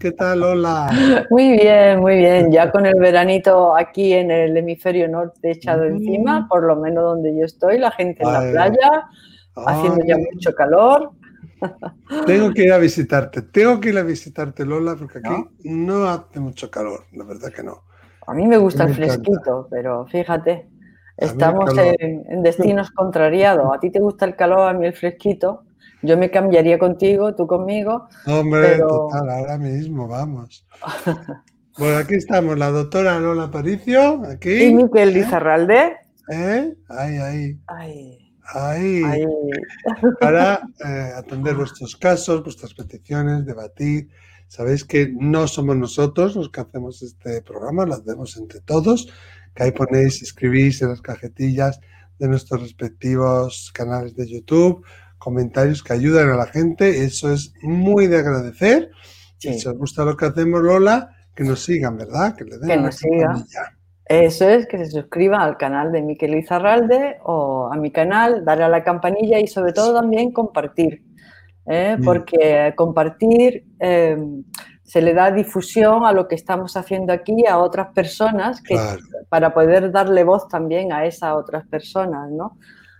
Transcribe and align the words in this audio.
¿Qué 0.00 0.12
tal, 0.12 0.42
hola? 0.42 0.90
Muy 1.28 1.58
bien, 1.58 2.00
muy 2.00 2.16
bien. 2.16 2.50
Ya 2.50 2.70
con 2.70 2.86
el 2.86 2.98
veranito 2.98 3.76
aquí 3.76 4.14
en 4.14 4.30
el 4.30 4.56
hemisferio 4.56 5.06
norte 5.08 5.50
echado 5.50 5.84
encima, 5.84 6.48
por 6.48 6.62
lo 6.62 6.74
menos 6.76 7.04
donde 7.04 7.36
yo 7.36 7.44
estoy, 7.44 7.76
la 7.76 7.90
gente 7.90 8.22
en 8.22 8.32
la 8.32 8.50
playa, 8.50 9.08
haciendo 9.66 10.02
ya 10.06 10.16
mucho 10.16 10.54
calor. 10.54 11.10
Tengo 12.26 12.50
que 12.54 12.64
ir 12.64 12.72
a 12.72 12.78
visitarte, 12.78 13.42
tengo 13.42 13.78
que 13.78 13.90
ir 13.90 13.98
a 13.98 14.02
visitarte, 14.02 14.64
Lola, 14.64 14.96
porque 14.98 15.18
aquí 15.18 15.34
¿No? 15.64 16.08
hace 16.08 16.40
mucho 16.40 16.70
calor, 16.70 17.04
la 17.12 17.24
verdad 17.24 17.52
que 17.52 17.62
no. 17.62 17.82
A 18.26 18.32
mí 18.32 18.46
me 18.46 18.56
gusta 18.56 18.84
el 18.84 18.94
fresquito, 18.94 19.68
pero 19.70 20.06
fíjate, 20.06 20.66
estamos 21.18 21.76
en, 21.76 22.42
destinos 22.42 22.90
contrariados. 22.90 23.70
A 23.70 23.78
ti 23.78 23.90
te 23.90 24.00
gusta 24.00 24.24
el 24.24 24.34
calor, 24.34 24.66
a 24.66 24.72
mí 24.72 24.86
el 24.86 24.94
fresquito. 24.94 25.64
Yo 26.02 26.16
me 26.16 26.30
cambiaría 26.30 26.78
contigo, 26.78 27.34
tú 27.34 27.46
conmigo. 27.46 28.08
Hombre, 28.26 28.78
total, 28.78 29.28
ahora 29.30 29.58
mismo, 29.58 30.08
vamos. 30.08 30.66
bueno, 31.78 31.98
aquí 31.98 32.14
estamos, 32.14 32.58
la 32.58 32.70
doctora 32.70 33.18
Lola 33.18 33.50
Paricio, 33.50 34.22
aquí. 34.24 34.64
Y 34.64 34.74
Miquel 34.74 35.12
Lizarralde. 35.12 35.96
¿Eh? 36.30 36.74
Ahí, 36.88 37.16
ahí. 37.18 37.60
Ahí. 37.66 38.34
Ahí. 38.54 39.02
Para 40.20 40.62
eh, 40.84 41.12
atender 41.16 41.54
vuestros 41.54 41.96
casos, 41.96 42.42
vuestras 42.42 42.74
peticiones, 42.74 43.44
debatir. 43.44 44.08
Sabéis 44.48 44.84
que 44.84 45.12
no 45.16 45.46
somos 45.46 45.76
nosotros 45.76 46.34
los 46.34 46.50
que 46.50 46.60
hacemos 46.60 47.02
este 47.02 47.42
programa, 47.42 47.86
lo 47.86 47.94
hacemos 47.94 48.36
entre 48.36 48.60
todos, 48.60 49.08
que 49.54 49.62
ahí 49.62 49.70
ponéis, 49.70 50.22
escribís 50.22 50.82
en 50.82 50.88
las 50.88 51.00
cajetillas 51.00 51.78
de 52.18 52.26
nuestros 52.26 52.60
respectivos 52.60 53.70
canales 53.72 54.16
de 54.16 54.28
YouTube, 54.28 54.84
comentarios 55.20 55.84
que 55.84 55.92
ayudan 55.92 56.30
a 56.30 56.36
la 56.36 56.46
gente, 56.46 57.04
eso 57.04 57.32
es 57.32 57.52
muy 57.62 58.08
de 58.08 58.18
agradecer. 58.18 58.90
Si 59.38 59.48
os 59.68 59.78
gusta 59.78 60.04
lo 60.04 60.16
que 60.16 60.26
hacemos, 60.26 60.60
Lola, 60.60 61.10
que 61.36 61.44
nos 61.44 61.62
sigan, 61.62 61.96
¿verdad? 61.96 62.34
Que, 62.34 62.44
le 62.44 62.58
den 62.58 62.68
que 62.68 62.76
nos 62.76 62.96
sigan. 62.96 63.44
Eso 64.06 64.48
es, 64.48 64.66
que 64.66 64.78
se 64.78 64.90
suscriban 64.90 65.40
al 65.40 65.56
canal 65.56 65.92
de 65.92 66.02
Miquel 66.02 66.34
Izarralde 66.34 67.18
o 67.22 67.70
a 67.72 67.76
mi 67.76 67.92
canal, 67.92 68.44
darle 68.44 68.64
a 68.64 68.68
la 68.68 68.82
campanilla 68.82 69.38
y 69.38 69.46
sobre 69.46 69.72
todo 69.72 69.94
también 69.94 70.32
compartir. 70.32 71.04
¿eh? 71.66 71.96
Mm. 71.96 72.04
Porque 72.04 72.74
compartir 72.76 73.64
eh, 73.78 74.18
se 74.82 75.00
le 75.00 75.14
da 75.14 75.30
difusión 75.30 76.04
a 76.04 76.12
lo 76.12 76.26
que 76.26 76.34
estamos 76.34 76.76
haciendo 76.76 77.12
aquí 77.12 77.46
a 77.46 77.58
otras 77.58 77.92
personas 77.94 78.60
que, 78.60 78.76
para 79.28 79.54
poder 79.54 79.92
darle 79.92 80.24
voz 80.24 80.48
también 80.48 80.92
a 80.92 81.04
esas 81.04 81.34
otras 81.34 81.64
personas, 81.68 82.28
¿no? 82.30 82.58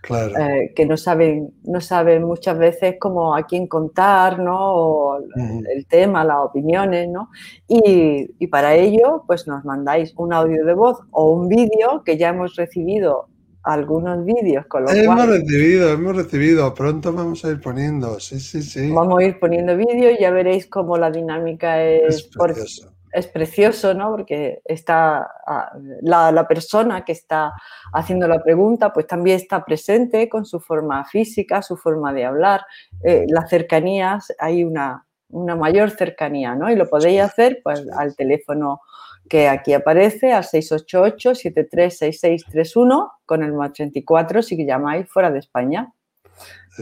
Eh, 0.09 0.73
que 0.75 0.85
no 0.85 0.97
saben, 0.97 1.53
no 1.63 1.79
saben 1.79 2.23
muchas 2.23 2.57
veces 2.57 2.95
cómo 2.99 3.35
a 3.35 3.45
quién 3.45 3.67
contar, 3.67 4.39
¿no? 4.39 5.17
el 5.17 5.85
tema, 5.85 6.23
las 6.23 6.37
opiniones, 6.39 7.07
¿no? 7.07 7.29
Y, 7.67 8.29
y, 8.39 8.47
para 8.47 8.73
ello, 8.75 9.23
pues 9.27 9.47
nos 9.47 9.63
mandáis 9.63 10.13
un 10.17 10.33
audio 10.33 10.65
de 10.65 10.73
voz 10.73 10.99
o 11.11 11.31
un 11.31 11.47
vídeo 11.47 12.03
que 12.03 12.17
ya 12.17 12.29
hemos 12.29 12.55
recibido 12.55 13.27
algunos 13.63 14.25
vídeos 14.25 14.65
con 14.65 14.83
los 14.83 14.93
hemos 14.93 15.27
recibido, 15.27 15.93
hemos 15.93 16.15
recibido, 16.15 16.73
pronto 16.73 17.13
vamos 17.13 17.45
a 17.45 17.51
ir 17.51 17.61
poniendo, 17.61 18.19
sí, 18.19 18.39
sí, 18.39 18.63
sí. 18.63 18.91
Vamos 18.91 19.19
a 19.19 19.23
ir 19.23 19.39
poniendo 19.39 19.77
vídeos 19.77 20.13
y 20.17 20.21
ya 20.21 20.31
veréis 20.31 20.65
cómo 20.65 20.97
la 20.97 21.11
dinámica 21.11 21.83
es, 21.83 22.27
es 22.27 22.87
precioso, 23.27 23.93
¿no? 23.93 24.09
Porque 24.11 24.61
está 24.65 25.29
ah, 25.45 25.71
la, 26.01 26.47
persona 26.47 27.03
que 27.03 27.11
está 27.11 27.51
haciendo 27.93 28.27
la 28.27 28.41
pregunta, 28.41 28.91
pues 28.93 29.05
también 29.07 29.37
está 29.37 29.65
presente 29.65 30.29
con 30.29 30.45
su 30.45 30.59
forma 30.59 31.03
física, 31.05 31.61
su 31.61 31.77
forma 31.77 32.13
de 32.13 32.25
hablar, 32.25 32.61
eh, 33.03 33.25
las 33.27 33.49
cercanías, 33.49 34.33
hay 34.39 34.63
una, 34.63 35.05
una 35.29 35.55
mayor 35.55 35.91
cercanía, 35.91 36.55
¿no? 36.55 36.71
Y 36.71 36.75
lo 36.75 36.89
podéis 36.89 37.21
hacer 37.21 37.59
pues 37.63 37.83
al 37.97 38.15
teléfono 38.15 38.81
que 39.29 39.47
aquí 39.47 39.73
aparece, 39.73 40.33
al 40.33 40.43
688-736631, 40.43 43.11
con 43.25 43.43
el 43.43 43.53
más 43.53 43.73
34 43.73 44.41
si 44.41 44.65
llamáis 44.65 45.07
fuera 45.09 45.29
de 45.31 45.39
España. 45.39 45.93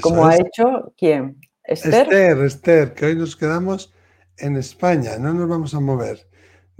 Como 0.01 0.25
ha 0.25 0.35
hecho, 0.35 0.93
¿quién? 0.97 1.39
Esther. 1.63 2.03
Esther, 2.03 2.37
Esther, 2.39 2.93
que 2.93 3.05
hoy 3.05 3.15
nos 3.15 3.35
quedamos 3.35 3.93
en 4.39 4.57
España, 4.57 5.17
no 5.17 5.33
nos 5.33 5.47
vamos 5.47 5.73
a 5.73 5.79
mover 5.79 6.27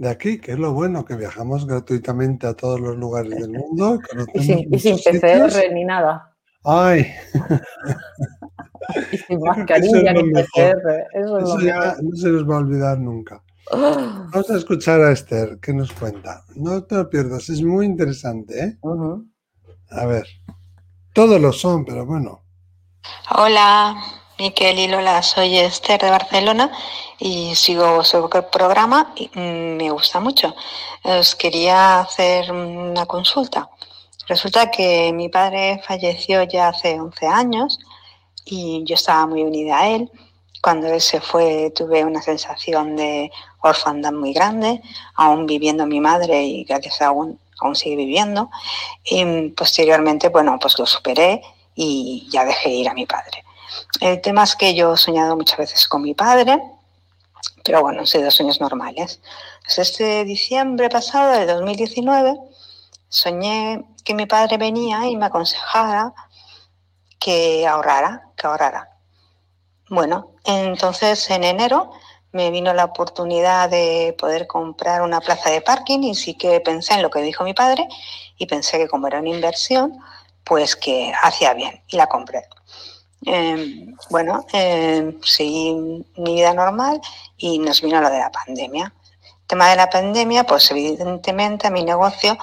de 0.00 0.08
aquí, 0.08 0.38
que 0.38 0.52
es 0.52 0.58
lo 0.58 0.72
bueno, 0.72 1.04
que 1.04 1.14
viajamos 1.14 1.66
gratuitamente 1.66 2.46
a 2.46 2.54
todos 2.54 2.80
los 2.80 2.96
lugares 2.96 3.38
del 3.38 3.50
mundo. 3.50 3.98
Y 4.34 4.42
sin, 4.42 4.74
y 4.74 4.78
sin 4.78 4.96
PCR 4.96 5.72
ni 5.72 5.84
nada. 5.84 6.34
¡Ay! 6.64 7.06
y 9.12 9.16
sin 9.18 9.40
mascarilla 9.44 10.12
ni 10.14 10.32
PCR. 10.32 11.06
Eso, 11.12 11.60
ya 11.60 11.96
no 12.02 12.16
se 12.16 12.28
nos 12.30 12.48
va 12.48 12.56
a 12.56 12.58
olvidar 12.58 12.98
nunca. 12.98 13.42
Vamos 13.72 14.50
a 14.50 14.56
escuchar 14.56 15.02
a 15.02 15.12
Esther, 15.12 15.58
que 15.60 15.72
nos 15.72 15.92
cuenta. 15.92 16.44
No 16.56 16.82
te 16.84 16.96
lo 16.96 17.08
pierdas, 17.08 17.50
es 17.50 17.62
muy 17.62 17.86
interesante. 17.86 18.64
¿eh? 18.64 18.78
A 19.90 20.06
ver, 20.06 20.26
todos 21.12 21.40
lo 21.40 21.52
son, 21.52 21.84
pero 21.84 22.04
bueno. 22.04 22.42
Hola, 23.36 23.96
Miquel 24.40 24.78
y 24.78 24.88
Lola, 24.88 25.22
soy 25.22 25.58
Esther 25.58 26.00
de 26.00 26.08
Barcelona 26.08 26.72
y 27.18 27.54
sigo 27.54 28.02
su 28.02 28.26
programa 28.50 29.12
y 29.14 29.28
me 29.38 29.90
gusta 29.90 30.18
mucho. 30.18 30.56
Os 31.02 31.34
quería 31.34 32.00
hacer 32.00 32.50
una 32.50 33.04
consulta. 33.04 33.68
Resulta 34.28 34.70
que 34.70 35.12
mi 35.12 35.28
padre 35.28 35.82
falleció 35.86 36.42
ya 36.44 36.68
hace 36.68 36.98
11 36.98 37.26
años 37.26 37.80
y 38.46 38.82
yo 38.86 38.94
estaba 38.94 39.26
muy 39.26 39.42
unida 39.42 39.80
a 39.80 39.88
él. 39.88 40.10
Cuando 40.62 40.86
él 40.86 41.02
se 41.02 41.20
fue 41.20 41.70
tuve 41.76 42.02
una 42.02 42.22
sensación 42.22 42.96
de 42.96 43.30
orfandad 43.60 44.12
muy 44.12 44.32
grande, 44.32 44.80
aún 45.16 45.44
viviendo 45.44 45.84
mi 45.84 46.00
madre 46.00 46.44
y 46.44 46.64
gracias 46.64 47.02
a 47.02 47.08
aún 47.08 47.38
sigue 47.74 47.96
viviendo. 47.96 48.48
Y 49.04 49.50
posteriormente, 49.50 50.30
bueno, 50.30 50.58
pues 50.58 50.78
lo 50.78 50.86
superé 50.86 51.42
y 51.74 52.26
ya 52.32 52.46
dejé 52.46 52.70
ir 52.70 52.88
a 52.88 52.94
mi 52.94 53.04
padre. 53.04 53.44
El 54.00 54.20
tema 54.20 54.44
es 54.44 54.56
que 54.56 54.74
yo 54.74 54.94
he 54.94 54.96
soñado 54.96 55.36
muchas 55.36 55.58
veces 55.58 55.86
con 55.88 56.02
mi 56.02 56.14
padre, 56.14 56.60
pero 57.64 57.82
bueno, 57.82 58.00
han 58.00 58.06
sido 58.06 58.30
sueños 58.30 58.60
normales. 58.60 59.20
Pues 59.64 59.78
este 59.78 60.24
diciembre 60.24 60.88
pasado, 60.88 61.32
de 61.32 61.46
2019, 61.46 62.38
soñé 63.08 63.84
que 64.04 64.14
mi 64.14 64.26
padre 64.26 64.56
venía 64.56 65.06
y 65.06 65.16
me 65.16 65.26
aconsejara 65.26 66.12
que 67.18 67.66
ahorrara, 67.66 68.30
que 68.36 68.46
ahorrara. 68.46 68.90
Bueno, 69.88 70.32
entonces 70.44 71.28
en 71.30 71.44
enero 71.44 71.92
me 72.32 72.50
vino 72.50 72.72
la 72.72 72.84
oportunidad 72.84 73.68
de 73.68 74.14
poder 74.18 74.46
comprar 74.46 75.02
una 75.02 75.20
plaza 75.20 75.50
de 75.50 75.60
parking 75.60 76.00
y 76.04 76.14
sí 76.14 76.34
que 76.34 76.60
pensé 76.60 76.94
en 76.94 77.02
lo 77.02 77.10
que 77.10 77.20
dijo 77.22 77.44
mi 77.44 77.54
padre 77.54 77.88
y 78.38 78.46
pensé 78.46 78.78
que 78.78 78.88
como 78.88 79.08
era 79.08 79.18
una 79.18 79.30
inversión, 79.30 79.98
pues 80.44 80.76
que 80.76 81.12
hacía 81.22 81.54
bien 81.54 81.82
y 81.88 81.96
la 81.96 82.06
compré. 82.06 82.44
Em, 83.26 83.94
bueno, 84.08 84.46
eh, 84.52 85.18
seguí 85.22 85.74
mi 86.16 86.34
vida 86.34 86.54
normal 86.54 87.00
y 87.36 87.58
nos 87.58 87.82
vino 87.82 88.00
lo 88.00 88.10
de 88.10 88.18
la 88.18 88.30
pandemia. 88.30 88.94
El 89.22 89.46
tema 89.46 89.68
de 89.68 89.76
la 89.76 89.90
pandemia, 89.90 90.44
pues 90.44 90.70
evidentemente 90.70 91.66
a 91.66 91.70
mi 91.70 91.84
negocio 91.84 92.36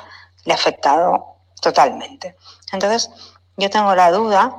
le 0.45 0.53
ha 0.53 0.55
afectado 0.55 1.37
totalmente. 1.61 2.35
Entonces, 2.71 3.09
yo 3.57 3.69
tengo 3.69 3.95
la 3.95 4.11
duda, 4.11 4.55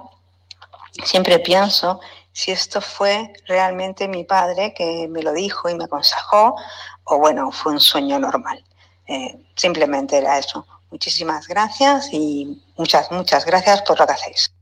siempre 1.04 1.38
pienso 1.38 2.00
si 2.32 2.52
esto 2.52 2.80
fue 2.80 3.32
realmente 3.46 4.08
mi 4.08 4.24
padre 4.24 4.74
que 4.74 5.08
me 5.08 5.22
lo 5.22 5.32
dijo 5.32 5.68
y 5.68 5.74
me 5.74 5.84
aconsejó, 5.84 6.56
o 7.04 7.18
bueno, 7.18 7.50
fue 7.52 7.72
un 7.72 7.80
sueño 7.80 8.18
normal. 8.18 8.64
Eh, 9.06 9.36
simplemente 9.56 10.18
era 10.18 10.38
eso. 10.38 10.66
Muchísimas 10.90 11.48
gracias 11.48 12.08
y 12.12 12.62
muchas, 12.76 13.10
muchas 13.10 13.44
gracias 13.44 13.82
por 13.82 13.98
lo 13.98 14.06
que 14.06 14.12
hacéis. 14.12 14.52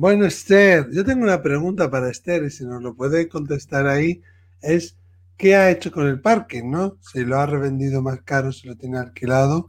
Bueno, 0.00 0.24
Esther, 0.24 0.88
yo 0.92 1.04
tengo 1.04 1.24
una 1.24 1.42
pregunta 1.42 1.90
para 1.90 2.08
Esther 2.08 2.44
y 2.44 2.50
si 2.50 2.64
nos 2.64 2.80
lo 2.80 2.94
puede 2.94 3.28
contestar 3.28 3.86
ahí, 3.86 4.22
es 4.62 4.96
¿qué 5.36 5.56
ha 5.56 5.70
hecho 5.70 5.92
con 5.92 6.06
el 6.06 6.22
parking, 6.22 6.70
no? 6.70 6.96
Si 7.02 7.22
lo 7.22 7.38
ha 7.38 7.44
revendido 7.44 8.00
más 8.00 8.22
caro, 8.22 8.50
si 8.50 8.66
lo 8.66 8.76
tiene 8.78 8.96
alquilado. 8.96 9.68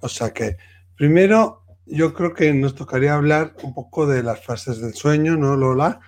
O 0.00 0.08
sea 0.08 0.32
que, 0.32 0.58
primero, 0.94 1.64
yo 1.86 2.14
creo 2.14 2.34
que 2.34 2.54
nos 2.54 2.76
tocaría 2.76 3.14
hablar 3.14 3.56
un 3.64 3.74
poco 3.74 4.06
de 4.06 4.22
las 4.22 4.44
fases 4.44 4.80
del 4.80 4.94
sueño, 4.94 5.36
¿no, 5.36 5.56
Lola? 5.56 5.98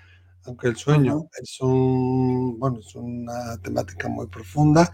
Aunque 0.45 0.69
el 0.69 0.77
sueño 0.77 1.25
es 1.43 1.61
un, 1.61 2.57
bueno, 2.57 2.79
es 2.79 2.95
una 2.95 3.59
temática 3.61 4.07
muy 4.07 4.29
profunda. 4.29 4.93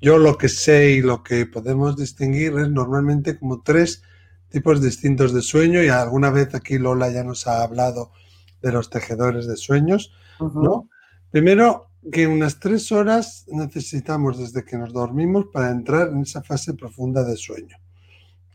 Yo 0.00 0.16
lo 0.16 0.38
que 0.38 0.48
sé 0.48 0.92
y 0.92 1.02
lo 1.02 1.22
que 1.22 1.44
podemos 1.44 1.98
distinguir 1.98 2.54
es 2.58 2.70
normalmente 2.70 3.38
como 3.38 3.60
tres 3.60 4.02
tipos 4.52 4.80
distintos 4.80 5.32
de 5.32 5.42
sueño 5.42 5.82
y 5.82 5.88
alguna 5.88 6.30
vez 6.30 6.54
aquí 6.54 6.78
Lola 6.78 7.10
ya 7.10 7.24
nos 7.24 7.46
ha 7.46 7.62
hablado 7.62 8.12
de 8.60 8.70
los 8.70 8.90
tejedores 8.90 9.46
de 9.46 9.56
sueños, 9.56 10.12
¿no? 10.38 10.88
Primero, 11.30 11.88
que 12.10 12.26
unas 12.26 12.58
tres 12.58 12.90
horas 12.90 13.44
necesitamos 13.48 14.38
desde 14.38 14.64
que 14.64 14.76
nos 14.76 14.92
dormimos 14.92 15.46
para 15.52 15.70
entrar 15.70 16.08
en 16.08 16.22
esa 16.22 16.42
fase 16.42 16.74
profunda 16.74 17.22
de 17.22 17.36
sueño. 17.36 17.76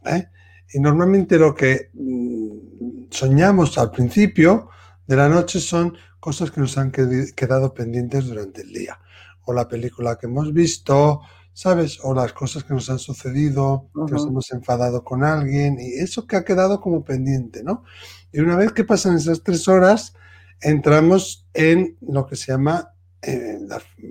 ¿eh? 0.06 0.28
Y 0.74 0.80
normalmente 0.80 1.38
lo 1.38 1.56
que 1.56 1.90
mm, 1.94 3.08
soñamos 3.10 3.78
al 3.78 3.92
principio 3.92 4.70
de 5.06 5.16
la 5.16 5.30
noche 5.30 5.60
son 5.60 5.96
cosas 6.20 6.52
que 6.52 6.60
nos 6.60 6.78
han 6.78 6.92
quedado 6.92 7.74
pendientes 7.74 8.26
durante 8.26 8.62
el 8.62 8.74
día. 8.74 9.00
O 9.46 9.54
la 9.54 9.68
película 9.68 10.18
que 10.18 10.26
hemos 10.26 10.52
visto, 10.52 11.22
¿sabes? 11.58 11.98
O 12.04 12.14
las 12.14 12.34
cosas 12.34 12.64
que 12.64 12.76
nos 12.76 12.88
han 12.92 13.00
sucedido, 13.00 13.90
que 13.92 14.14
nos 14.14 14.28
hemos 14.28 14.52
enfadado 14.52 15.04
con 15.04 15.24
alguien 15.24 15.80
y 15.80 15.94
eso 15.94 16.28
que 16.28 16.36
ha 16.36 16.46
quedado 16.46 16.80
como 16.80 17.04
pendiente, 17.04 17.64
¿no? 17.64 17.84
Y 18.32 18.42
una 18.42 18.56
vez 18.56 18.74
que 18.74 18.84
pasan 18.84 19.16
esas 19.16 19.42
tres 19.42 19.68
horas, 19.68 20.14
entramos 20.62 21.48
en 21.56 21.98
lo 22.02 22.28
que 22.28 22.36
se 22.36 22.52
llama, 22.52 22.94
eh, 23.24 23.58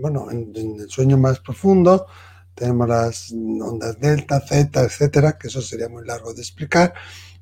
bueno, 0.01 0.29
en, 0.33 0.53
el 0.57 0.91
sueño 0.91 1.19
más 1.19 1.39
profundo. 1.39 2.07
Tenemos 2.53 2.89
las 2.89 3.31
ondas 3.33 3.97
delta, 4.01 4.41
zeta, 4.41 4.83
etcétera, 4.83 5.39
que 5.39 5.47
eso 5.47 5.63
sería 5.63 5.89
muy 5.89 6.05
largo 6.05 6.35
de 6.35 6.41
explicar, 6.41 6.95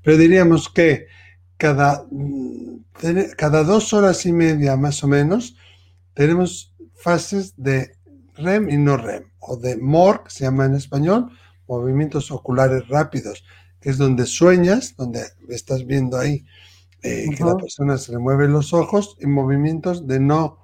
pero 0.02 0.18
diríamos 0.18 0.68
que 0.68 1.06
cada, 1.56 2.04
mm, 2.10 2.76
cada 3.38 3.64
dos 3.64 3.94
horas 3.94 4.26
y 4.26 4.34
media 4.34 4.76
más 4.76 5.02
o 5.02 5.08
menos 5.08 5.56
tenemos 6.12 6.74
fases 6.92 7.54
de 7.56 7.96
REM 8.34 8.68
y 8.68 8.76
no 8.76 8.98
REM 8.98 9.33
o 9.46 9.56
de 9.56 9.76
MOR, 9.76 10.24
que 10.24 10.30
se 10.30 10.44
llama 10.44 10.64
en 10.66 10.74
español, 10.74 11.30
movimientos 11.68 12.30
oculares 12.30 12.88
rápidos, 12.88 13.44
que 13.80 13.90
es 13.90 13.98
donde 13.98 14.26
sueñas, 14.26 14.94
donde 14.96 15.22
estás 15.48 15.86
viendo 15.86 16.18
ahí 16.18 16.44
eh, 17.02 17.26
que 17.36 17.44
la 17.44 17.56
persona 17.56 17.98
se 17.98 18.12
le 18.12 18.18
mueve 18.18 18.48
los 18.48 18.72
ojos, 18.72 19.16
y 19.20 19.26
movimientos 19.26 20.06
de 20.06 20.20
no 20.20 20.58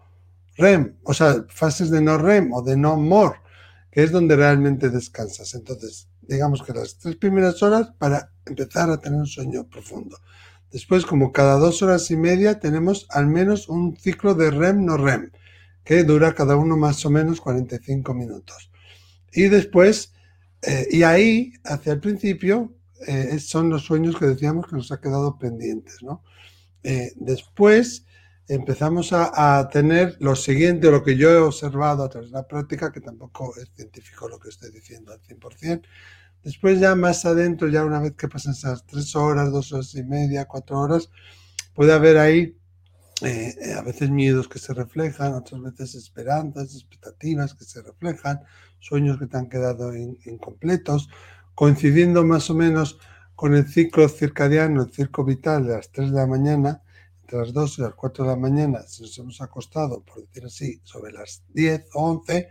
REM, 0.57 0.97
o 1.05 1.13
sea, 1.13 1.45
fases 1.49 1.91
de 1.91 2.01
no 2.01 2.17
REM 2.17 2.53
o 2.53 2.63
de 2.63 2.77
no 2.77 2.97
MOR, 2.97 3.37
que 3.91 4.03
es 4.03 4.11
donde 4.11 4.37
realmente 4.37 4.89
descansas. 4.89 5.55
Entonces, 5.55 6.09
digamos 6.23 6.63
que 6.63 6.73
las 6.73 6.97
tres 6.97 7.17
primeras 7.17 7.63
horas 7.63 7.93
para 7.99 8.33
empezar 8.47 8.91
a 8.91 8.99
tener 8.99 9.19
un 9.19 9.27
sueño 9.27 9.67
profundo. 9.69 10.17
Después, 10.71 11.05
como 11.05 11.33
cada 11.33 11.59
dos 11.59 11.83
horas 11.83 12.11
y 12.11 12.17
media, 12.17 12.61
tenemos 12.61 13.07
al 13.11 13.27
menos 13.27 13.69
un 13.69 13.97
ciclo 13.97 14.35
de 14.35 14.51
REM, 14.51 14.85
no 14.85 14.97
REM, 14.97 15.33
que 15.85 16.05
dura 16.05 16.35
cada 16.35 16.57
uno 16.57 16.77
más 16.77 17.05
o 17.05 17.11
menos 17.11 17.41
45 17.41 18.15
minutos. 18.15 18.70
Y 19.33 19.49
después, 19.49 20.13
eh, 20.63 20.87
y 20.91 21.03
ahí, 21.03 21.53
hacia 21.65 21.93
el 21.93 22.01
principio, 22.01 22.75
eh, 23.07 23.39
son 23.39 23.71
los 23.71 23.85
sueños 23.85 24.17
que 24.17 24.27
decíamos 24.27 24.67
que 24.67 24.77
nos 24.77 24.93
ha 24.93 25.01
quedado 25.01 25.39
pendientes, 25.39 26.03
¿no? 26.03 26.23
Eh, 26.83 27.13
después 27.17 28.05
empezamos 28.49 29.13
a, 29.13 29.69
tener 29.73 30.17
lo 30.19 30.35
siguiente, 30.35 30.91
lo 30.91 31.05
que 31.05 31.17
yo 31.17 31.31
he 31.31 31.37
observado 31.37 32.03
a 32.03 32.09
través 32.09 32.31
de 32.31 32.37
la 32.37 32.49
práctica, 32.49 32.91
que 32.91 33.01
tampoco 33.01 33.55
es 33.57 33.71
científico 33.77 34.29
lo 34.29 34.41
que 34.41 34.49
estoy 34.49 34.73
diciendo 34.73 35.13
al 35.13 35.21
100%. 35.23 35.83
Después 36.43 36.81
ya 36.81 36.97
más 36.97 37.25
adentro, 37.25 37.69
ya 37.69 37.85
una 37.85 38.01
vez 38.01 38.15
que 38.15 38.29
pasan 38.29 38.53
esas 38.53 38.85
tres 38.87 39.15
horas, 39.15 39.53
dos 39.53 39.73
horas 39.73 39.95
y 39.95 40.03
media, 40.03 40.47
cuatro 40.47 40.81
horas, 40.81 41.11
puede 41.75 41.93
haber 41.93 42.19
ahí 42.19 42.57
a 43.23 43.83
veces 43.83 44.11
miedos 44.11 44.49
que 44.49 44.59
se 44.59 44.75
reflejan, 44.75 45.35
otras 45.35 45.61
veces 45.63 45.95
esperanzas, 45.95 46.75
expectativas 46.75 47.55
que 47.55 47.65
se 47.65 47.83
reflejan, 47.83 48.41
sueños 48.79 49.19
que 49.19 49.27
te 49.27 49.37
han 49.37 49.49
quedado 49.49 49.95
incompletos, 49.97 51.09
coincidiendo 51.55 52.25
más 52.25 52.51
o 52.51 52.55
menos 52.55 52.99
con 53.35 53.55
el 53.55 53.67
ciclo 53.69 54.09
circadiano, 54.09 54.83
el 54.83 54.93
ciclo 54.93 55.25
vital 55.25 55.67
de 55.67 55.75
las 55.77 55.91
3 55.93 56.11
de 56.11 56.17
la 56.17 56.27
mañana, 56.27 56.83
entre 57.23 57.39
las 57.39 57.53
2 57.53 57.79
y 57.79 57.83
las 57.83 57.95
4 57.95 58.25
de 58.25 58.31
la 58.31 58.37
mañana, 58.37 58.83
si 58.87 59.03
nos 59.03 59.17
hemos 59.19 59.41
acostado, 59.41 60.03
por 60.03 60.21
decir 60.27 60.45
así, 60.45 60.81
sobre 60.85 61.13
las 61.13 61.43
10 61.55 61.87
o 61.95 62.11
11, 62.11 62.49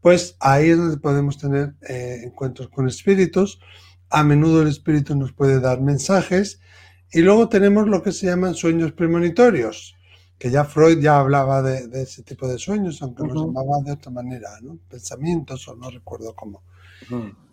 pues 0.00 0.36
ahí 0.40 0.70
es 0.70 0.78
donde 0.78 0.96
podemos 0.96 1.38
tener 1.38 1.74
eh, 1.88 2.22
encuentros 2.24 2.68
con 2.68 2.88
espíritus. 2.88 3.60
A 4.08 4.24
menudo 4.24 4.62
el 4.62 4.68
espíritu 4.68 5.14
nos 5.14 5.32
puede 5.32 5.60
dar 5.60 5.80
mensajes. 5.80 6.60
Y 7.12 7.20
luego 7.20 7.48
tenemos 7.48 7.88
lo 7.88 8.02
que 8.02 8.12
se 8.12 8.26
llaman 8.26 8.54
sueños 8.54 8.92
premonitorios 8.92 9.96
que 10.40 10.50
ya 10.50 10.64
Freud 10.64 11.00
ya 11.00 11.20
hablaba 11.20 11.60
de, 11.60 12.02
ese 12.02 12.22
tipo 12.22 12.48
de 12.48 12.58
sueños, 12.58 13.02
aunque 13.02 13.24
los 13.24 13.44
llamaba 13.44 13.82
de 13.84 13.92
otra 13.92 14.10
manera, 14.10 14.48
¿no? 14.62 14.78
pensamientos 14.88 15.68
o 15.68 15.76
no 15.76 15.90
recuerdo 15.90 16.34
cómo. 16.34 16.62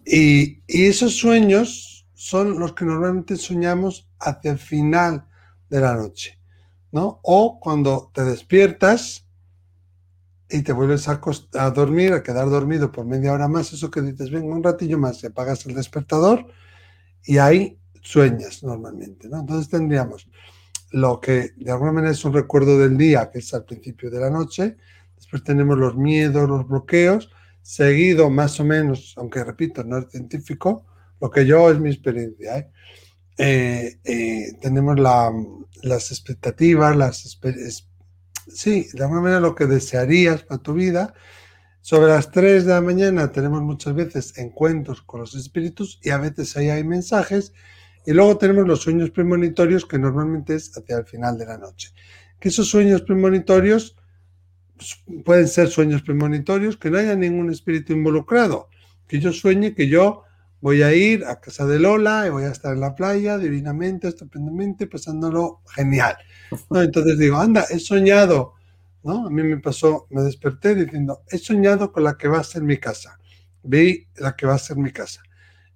y, 0.06 0.62
esos 0.69 1.18
sueños 1.18 2.07
son 2.13 2.57
los 2.57 2.71
que 2.71 2.86
normalmente 2.86 3.36
soñamos 3.36 4.07
hacia 4.19 4.51
el 4.51 4.57
final 4.57 5.27
de 5.69 5.81
la 5.81 5.95
noche, 5.95 6.39
¿no? 6.94 7.19
O 7.24 7.60
cuando 7.60 8.10
te 8.13 8.24
despiertas 8.24 9.25
y 10.50 10.62
te 10.62 10.71
vuelves 10.71 11.10
a, 11.10 11.19
a, 11.56 11.71
dormir, 11.71 12.13
a 12.13 12.24
quedar 12.24 12.50
dormido 12.50 12.94
por 12.94 13.06
media 13.06 13.33
hora 13.33 13.50
más, 13.50 13.74
eso 13.74 13.92
que 13.92 14.01
dices, 14.01 14.31
venga 14.31 14.56
un 14.56 14.63
ratillo 14.63 14.98
más, 14.98 15.21
y 15.24 15.27
apagas 15.27 15.65
el 15.65 15.75
despertador 15.75 16.48
y 17.25 17.38
ahí 17.39 17.76
sueñas 18.07 18.63
normalmente, 18.63 19.27
¿no? 19.27 19.39
Entonces 19.39 19.69
tendríamos 19.69 20.30
lo 20.92 21.19
que 21.19 21.51
de 21.57 21.71
alguna 21.71 21.92
manera 21.92 22.13
es 22.13 22.24
un 22.24 22.33
recuerdo 22.33 22.80
del 22.80 22.98
día, 22.98 23.30
que 23.31 23.39
es 23.39 23.54
al 23.54 23.65
principio 23.65 24.09
de 24.09 24.19
la 24.19 24.30
noche. 24.30 24.77
Después 25.15 25.44
tenemos 25.44 25.77
los 25.77 25.95
miedos, 25.95 26.48
los 26.48 26.68
bloqueos, 26.68 27.30
seguido 27.62 28.30
más 28.30 28.59
o 28.59 28.65
menos, 28.65 29.13
aunque 29.18 29.44
repito, 29.44 29.83
no 29.83 29.98
es 29.98 30.09
científico, 30.09 30.86
lo 31.19 31.30
que 31.30 31.45
yo 31.45 31.69
es 31.69 31.80
mi 31.80 31.89
experiencia. 31.89 32.57
¿eh? 32.57 32.71
Eh, 33.38 34.00
eh, 34.04 34.57
tenemos 34.62 34.98
las 35.00 36.12
expectativas, 36.12 36.95
las 36.95 37.39
sí, 38.48 38.88
de 38.94 39.03
alguna 39.03 39.21
manera 39.21 39.39
lo 39.42 39.56
que 39.56 39.65
desearías 39.65 40.44
para 40.44 40.62
tu 40.62 40.74
vida. 40.74 41.13
Sobre 41.81 42.07
las 42.07 42.31
3 42.31 42.65
de 42.65 42.74
la 42.74 42.81
mañana 42.81 43.31
tenemos 43.31 43.62
muchas 43.62 43.94
veces 43.94 44.38
encuentros 44.38 45.01
con 45.01 45.21
los 45.21 45.36
espíritus 45.36 46.00
y 46.03 46.10
a 46.10 46.18
veces 46.18 46.56
ahí 46.57 46.69
hay 46.69 46.83
mensajes 46.83 47.53
y 48.07 48.13
luego 48.13 48.38
tenemos 48.38 48.65
los 48.65 48.80
sueños 48.80 49.09
premonitorios, 49.12 49.86
que 49.86 50.00
normalmente 50.00 50.56
es 50.56 50.71
hacia 50.77 50.95
el 50.95 51.06
final 51.06 51.38
de 51.38 51.45
la 51.45 51.57
noche. 51.57 51.92
Que 52.39 52.48
esos 52.48 52.69
sueños 52.69 53.01
premonitorios 53.01 53.98
pues, 54.77 55.04
pueden 55.25 55.50
ser 55.50 55.68
sueños 55.68 56.04
premonitorios, 56.04 56.77
que 56.77 56.89
no 56.89 57.00
haya 57.00 57.18
ningún 57.18 57.51
espíritu 57.51 57.92
involucrado. 57.92 58.69
Que 59.09 59.19
yo 59.19 59.33
sueñe 59.33 59.75
que 59.75 59.89
yo 59.89 60.24
voy 60.62 60.83
a 60.83 60.94
ir 60.94 61.25
a 61.25 61.42
casa 61.42 61.65
de 61.65 61.80
Lola 61.80 62.25
y 62.25 62.30
voy 62.30 62.45
a 62.45 62.51
estar 62.51 62.74
en 62.74 62.80
la 62.80 62.95
playa 62.95 63.38
divinamente, 63.38 64.07
estupendamente, 64.07 64.88
pasándolo 64.88 65.60
genial. 65.75 66.15
Entonces 66.72 67.20
digo, 67.20 67.36
anda, 67.36 67.65
he 67.70 67.77
soñado, 67.77 68.53
¿no? 69.03 69.27
A 69.27 69.29
mí 69.29 69.43
me 69.43 69.58
pasó, 69.58 70.08
me 70.12 70.22
desperté 70.22 70.75
diciendo, 70.75 71.24
he 71.29 71.38
soñado 71.38 71.91
con 71.91 72.05
la 72.05 72.17
que 72.17 72.29
va 72.29 72.39
a 72.39 72.46
ser 72.46 72.63
mi 72.63 72.77
casa. 72.77 73.20
Vi 73.63 74.08
la 74.15 74.34
que 74.34 74.46
va 74.46 74.55
a 74.55 74.60
ser 74.60 74.77
mi 74.77 74.93
casa. 74.93 75.22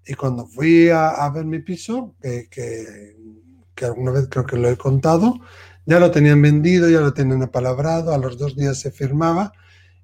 Y 0.06 0.16
cuando 0.16 0.46
fui 0.46 0.90
a, 0.90 1.30
ver 1.34 1.46
mi 1.46 1.60
piso, 1.60 2.16
que, 2.22 2.48
que, 2.50 3.86
alguna 3.86 4.12
vez 4.12 4.28
creo 4.30 4.46
que 4.46 4.58
lo 4.58 4.70
he 4.70 4.78
contado, 4.78 5.40
ya 5.86 6.00
lo 6.00 6.12
tenían 6.12 6.42
vendido, 6.42 6.90
ya 6.90 7.02
lo 7.02 7.14
tenían 7.14 7.42
apalabrado, 7.44 8.14
a 8.14 8.18
los 8.18 8.38
dos 8.38 8.56
días 8.56 8.80
se 8.80 8.92
firmaba. 8.92 9.54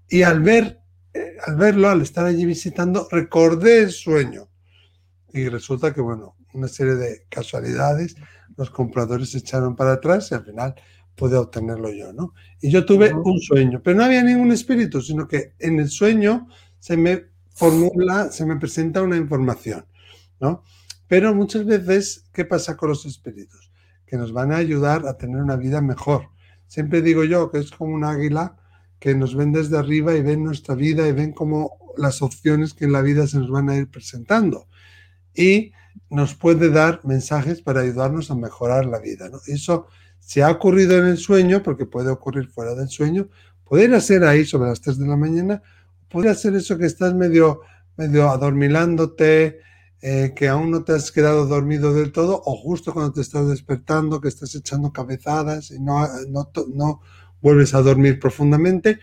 Y 0.10 0.24
al, 0.24 0.42
ver, 0.42 0.80
eh, 1.13 1.38
al 1.46 1.56
verlo, 1.56 1.89
al 1.89 2.01
estar 2.01 2.25
allí 2.25 2.46
visitando, 2.46 3.08
recordé 3.12 3.80
el 3.80 3.92
sueño. 3.92 4.50
Y 5.34 5.50
resulta 5.50 5.94
que, 5.94 6.01
bueno, 6.01 6.36
una 6.54 6.68
serie 6.68 6.96
de 6.96 7.25
casualidades, 7.30 8.16
los 8.56 8.70
compradores 8.70 9.32
se 9.32 9.39
echaron 9.39 9.75
para 9.75 9.94
atrás 9.94 10.32
y 10.32 10.36
al 10.36 10.46
final 10.46 10.75
pude 11.16 11.36
obtenerlo 11.36 11.92
yo, 11.92 12.13
¿no? 12.13 12.34
Y 12.62 12.70
yo 12.70 12.86
tuve 12.86 13.13
un 13.13 13.39
sueño, 13.39 13.82
pero 13.84 13.98
no 13.98 14.06
había 14.06 14.24
ningún 14.24 14.51
espíritu, 14.51 15.01
sino 15.01 15.27
que 15.27 15.54
en 15.60 15.80
el 15.80 15.89
sueño 15.89 16.48
se 16.80 16.96
me 16.96 17.25
formula, 17.58 18.32
se 18.32 18.46
me 18.46 18.56
presenta 18.58 19.02
una 19.02 19.18
información, 19.18 19.84
¿no? 20.40 20.64
Pero 21.08 21.34
muchas 21.34 21.66
veces, 21.66 22.26
¿qué 22.32 22.46
pasa 22.46 22.78
con 22.78 22.90
los 22.90 23.06
espíritus? 23.06 23.72
Que 24.06 24.16
nos 24.16 24.32
van 24.32 24.52
a 24.52 24.58
ayudar 24.58 25.08
a 25.08 25.18
tener 25.18 25.42
una 25.42 25.56
vida 25.56 25.82
mejor. 25.82 26.30
Siempre 26.68 27.02
digo 27.02 27.24
yo 27.24 27.50
que 27.50 27.58
es 27.58 27.72
como 27.72 27.96
un 27.96 28.04
águila 28.04 28.58
que 29.00 29.16
nos 29.16 29.36
ven 29.36 29.54
desde 29.54 29.78
arriba 29.78 30.14
y 30.14 30.22
ven 30.22 30.44
nuestra 30.44 30.76
vida 30.76 31.08
y 31.08 31.14
ven 31.14 31.34
como 31.34 31.80
las 31.98 32.22
opciones 32.22 32.76
que 32.76 32.86
en 32.86 32.92
la 32.92 33.02
vida 33.02 33.26
se 33.26 33.40
nos 33.40 33.50
van 33.50 33.70
a 33.70 33.76
ir 33.76 33.90
presentando. 33.90 34.68
Y 35.34 35.72
nos 36.12 36.36
puede 36.36 36.70
dar 36.70 37.02
mensajes 37.06 37.64
para 37.64 37.82
ayudarnos 37.82 38.30
a 38.30 38.36
mejorar 38.36 38.86
la 38.86 39.00
vida. 39.00 39.32
Eso 39.48 39.88
se 40.20 40.44
ha 40.44 40.52
ocurrido 40.52 40.96
en 41.00 41.06
el 41.06 41.18
sueño, 41.18 41.64
porque 41.64 41.88
puede 41.88 42.10
ocurrir 42.10 42.50
fuera 42.50 42.76
del 42.76 42.90
sueño, 42.90 43.30
puede 43.64 44.00
ser 44.02 44.26
ahí 44.26 44.46
sobre 44.46 44.70
las 44.70 44.82
3 44.82 45.00
de 45.00 45.08
la 45.08 45.18
mañana 45.18 45.64
podría 46.10 46.34
ser 46.36 46.56
eso 46.56 46.78
que 46.78 46.86
estás 46.86 47.14
medio, 47.14 47.62
medio 47.96 48.30
adormilándote, 48.30 49.60
eh, 50.02 50.34
que 50.36 50.48
aún 50.48 50.72
no 50.72 50.84
te 50.84 50.94
has 50.94 51.12
quedado 51.12 51.48
dormido 51.48 51.94
del 51.94 52.12
todo, 52.12 52.42
o 52.46 52.56
justo 52.56 52.94
cuando 52.94 53.14
te 53.14 53.22
estás 53.22 53.48
despertando, 53.48 54.22
que 54.22 54.28
estás 54.28 54.54
echando 54.56 54.92
cabezadas 54.92 55.72
y 55.72 55.80
no, 55.80 56.08
no, 56.30 56.52
no 56.74 57.02
vuelves 57.42 57.74
a 57.74 57.82
dormir 57.82 58.20
profundamente, 58.20 59.00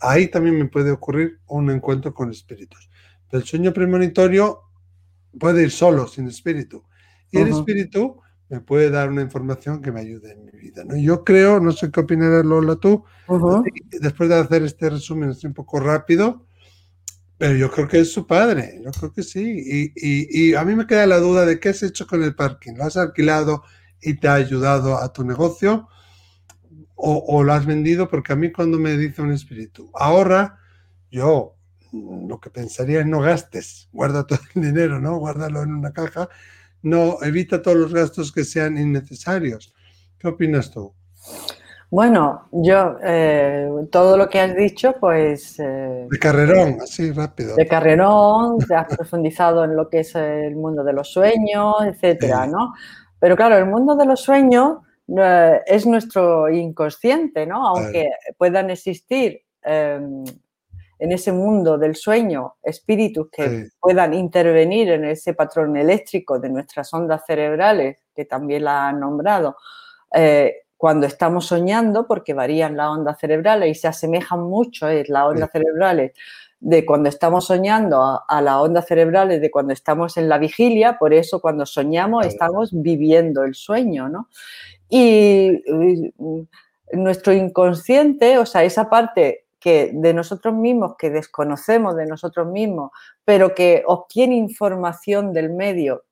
ahí 0.00 0.28
también 0.28 0.56
me 0.56 0.66
puede 0.66 0.90
ocurrir 0.90 1.40
un 1.48 1.70
encuentro 1.70 2.14
con 2.14 2.30
espíritus. 2.30 2.88
el 3.30 3.44
sueño 3.44 3.72
premonitorio 3.72 4.62
puede 5.38 5.64
ir 5.64 5.70
solo, 5.70 6.06
sin 6.06 6.28
espíritu. 6.28 6.82
Y 7.30 7.38
el 7.38 7.48
espíritu 7.48 8.20
me 8.48 8.60
puede 8.60 8.90
dar 8.90 9.10
una 9.10 9.20
información 9.20 9.82
que 9.82 9.92
me 9.92 10.00
ayude 10.00 10.32
en 10.32 10.46
mi 10.46 10.52
vida. 10.52 10.82
¿no? 10.84 10.96
Yo 10.96 11.24
creo, 11.24 11.60
no 11.60 11.72
sé 11.72 11.90
qué 11.90 12.00
opinarás 12.00 12.44
Lola 12.44 12.76
tú, 12.76 13.04
después 14.00 14.30
de 14.30 14.36
hacer 14.36 14.62
este 14.62 14.88
resumen, 14.88 15.30
estoy 15.30 15.48
un 15.48 15.54
poco 15.54 15.78
rápido, 15.78 16.46
pero 17.38 17.54
yo 17.54 17.70
creo 17.70 17.88
que 17.88 18.00
es 18.00 18.12
su 18.12 18.26
padre, 18.26 18.80
yo 18.84 18.90
creo 18.90 19.12
que 19.12 19.22
sí. 19.22 19.92
Y, 19.94 20.54
a 20.54 20.64
mí 20.64 20.74
me 20.74 20.86
queda 20.86 21.06
la 21.06 21.18
duda 21.18 21.46
de 21.46 21.60
qué 21.60 21.70
has 21.70 21.82
hecho 21.82 22.06
con 22.06 22.22
el 22.22 22.34
parking. 22.34 22.74
¿Lo 22.74 22.84
has 22.84 22.96
alquilado 22.96 23.62
y 24.02 24.14
te 24.14 24.28
ha 24.28 24.34
ayudado 24.34 24.98
a 24.98 25.12
tu 25.12 25.24
negocio? 25.24 25.88
o, 27.00 27.44
lo 27.44 27.52
has 27.52 27.64
vendido, 27.64 28.08
porque 28.08 28.32
a 28.32 28.36
mí 28.36 28.50
cuando 28.50 28.76
me 28.76 28.96
dice 28.96 29.22
un 29.22 29.30
espíritu, 29.30 29.88
ahorra, 29.94 30.58
yo 31.12 31.54
lo 31.92 32.40
que 32.40 32.50
pensaría 32.50 33.00
es 33.00 33.06
no 33.06 33.20
gastes, 33.20 33.88
guarda 33.92 34.26
todo 34.26 34.40
el 34.54 34.62
dinero, 34.62 35.00
¿no? 35.00 35.16
Guárdalo 35.16 35.62
en 35.62 35.74
una 35.74 35.92
caja, 35.92 36.28
no, 36.82 37.18
evita 37.22 37.62
todos 37.62 37.76
los 37.76 37.94
gastos 37.94 38.32
que 38.32 38.44
sean 38.44 38.78
innecesarios. 38.78 39.74
¿Qué 40.18 40.28
opinas 40.28 40.70
tú? 40.70 40.92
Bueno, 41.90 42.48
yo 42.52 42.98
eh, 43.02 43.70
todo 43.90 44.18
lo 44.18 44.28
que 44.28 44.40
has 44.40 44.54
dicho, 44.54 44.94
pues... 45.00 45.58
Eh, 45.58 46.06
de 46.10 46.18
carrerón, 46.18 46.78
así 46.82 47.12
rápido. 47.12 47.56
De 47.56 47.66
carrerón, 47.66 48.58
te 48.58 48.74
has 48.74 48.86
profundizado 48.96 49.64
en 49.64 49.74
lo 49.74 49.88
que 49.88 50.00
es 50.00 50.14
el 50.14 50.54
mundo 50.54 50.84
de 50.84 50.92
los 50.92 51.10
sueños, 51.10 51.76
etcétera, 51.86 52.46
¿no? 52.46 52.74
Pero 53.18 53.36
claro, 53.36 53.56
el 53.56 53.64
mundo 53.64 53.96
de 53.96 54.04
los 54.04 54.20
sueños 54.20 54.80
eh, 55.16 55.62
es 55.66 55.86
nuestro 55.86 56.50
inconsciente, 56.50 57.46
¿no? 57.46 57.66
Aunque 57.66 58.10
puedan 58.36 58.68
existir 58.68 59.40
em, 59.62 60.24
en 60.98 61.12
ese 61.12 61.32
mundo 61.32 61.78
del 61.78 61.96
sueño 61.96 62.56
espíritus 62.62 63.28
que 63.32 63.68
puedan 63.80 64.12
intervenir 64.12 64.90
en 64.90 65.06
ese 65.06 65.32
patrón 65.32 65.74
eléctrico 65.78 66.38
de 66.38 66.50
nuestras 66.50 66.92
ondas 66.92 67.22
cerebrales, 67.26 67.96
que 68.14 68.26
también 68.26 68.64
la 68.64 68.88
han 68.88 69.00
nombrado, 69.00 69.56
cuando 70.78 71.06
estamos 71.06 71.46
soñando, 71.46 72.06
porque 72.06 72.32
varían 72.32 72.76
las 72.76 72.88
ondas 72.88 73.18
cerebrales 73.18 73.76
y 73.76 73.78
se 73.78 73.88
asemejan 73.88 74.40
mucho 74.40 74.88
es 74.88 75.08
las 75.08 75.24
ondas 75.24 75.50
cerebrales 75.52 76.12
de 76.60 76.86
cuando 76.86 77.08
estamos 77.08 77.46
soñando 77.46 78.22
a, 78.26 78.42
las 78.42 78.54
ondas 78.56 78.86
cerebrales 78.86 79.40
de 79.40 79.50
cuando 79.50 79.72
estamos 79.72 80.16
en 80.16 80.28
la 80.28 80.38
vigilia, 80.38 80.96
por 80.98 81.12
eso 81.12 81.40
cuando 81.40 81.66
soñamos 81.66 82.26
estamos 82.26 82.70
viviendo 82.72 83.42
el 83.42 83.54
sueño, 83.54 84.08
¿no? 84.08 84.28
Y, 84.88 85.62
nuestro 86.90 87.34
inconsciente, 87.34 88.38
o 88.38 88.46
sea, 88.46 88.64
esa 88.64 88.88
parte 88.88 89.44
que 89.60 89.90
de 89.92 90.14
nosotros 90.14 90.54
mismos, 90.54 90.94
que 90.96 91.10
desconocemos 91.10 91.96
de 91.96 92.06
nosotros 92.06 92.46
mismos, 92.46 92.92
pero 93.26 93.54
que 93.54 93.82
obtiene 93.86 94.36
información 94.36 95.34
del 95.34 95.50
medio 95.50 96.04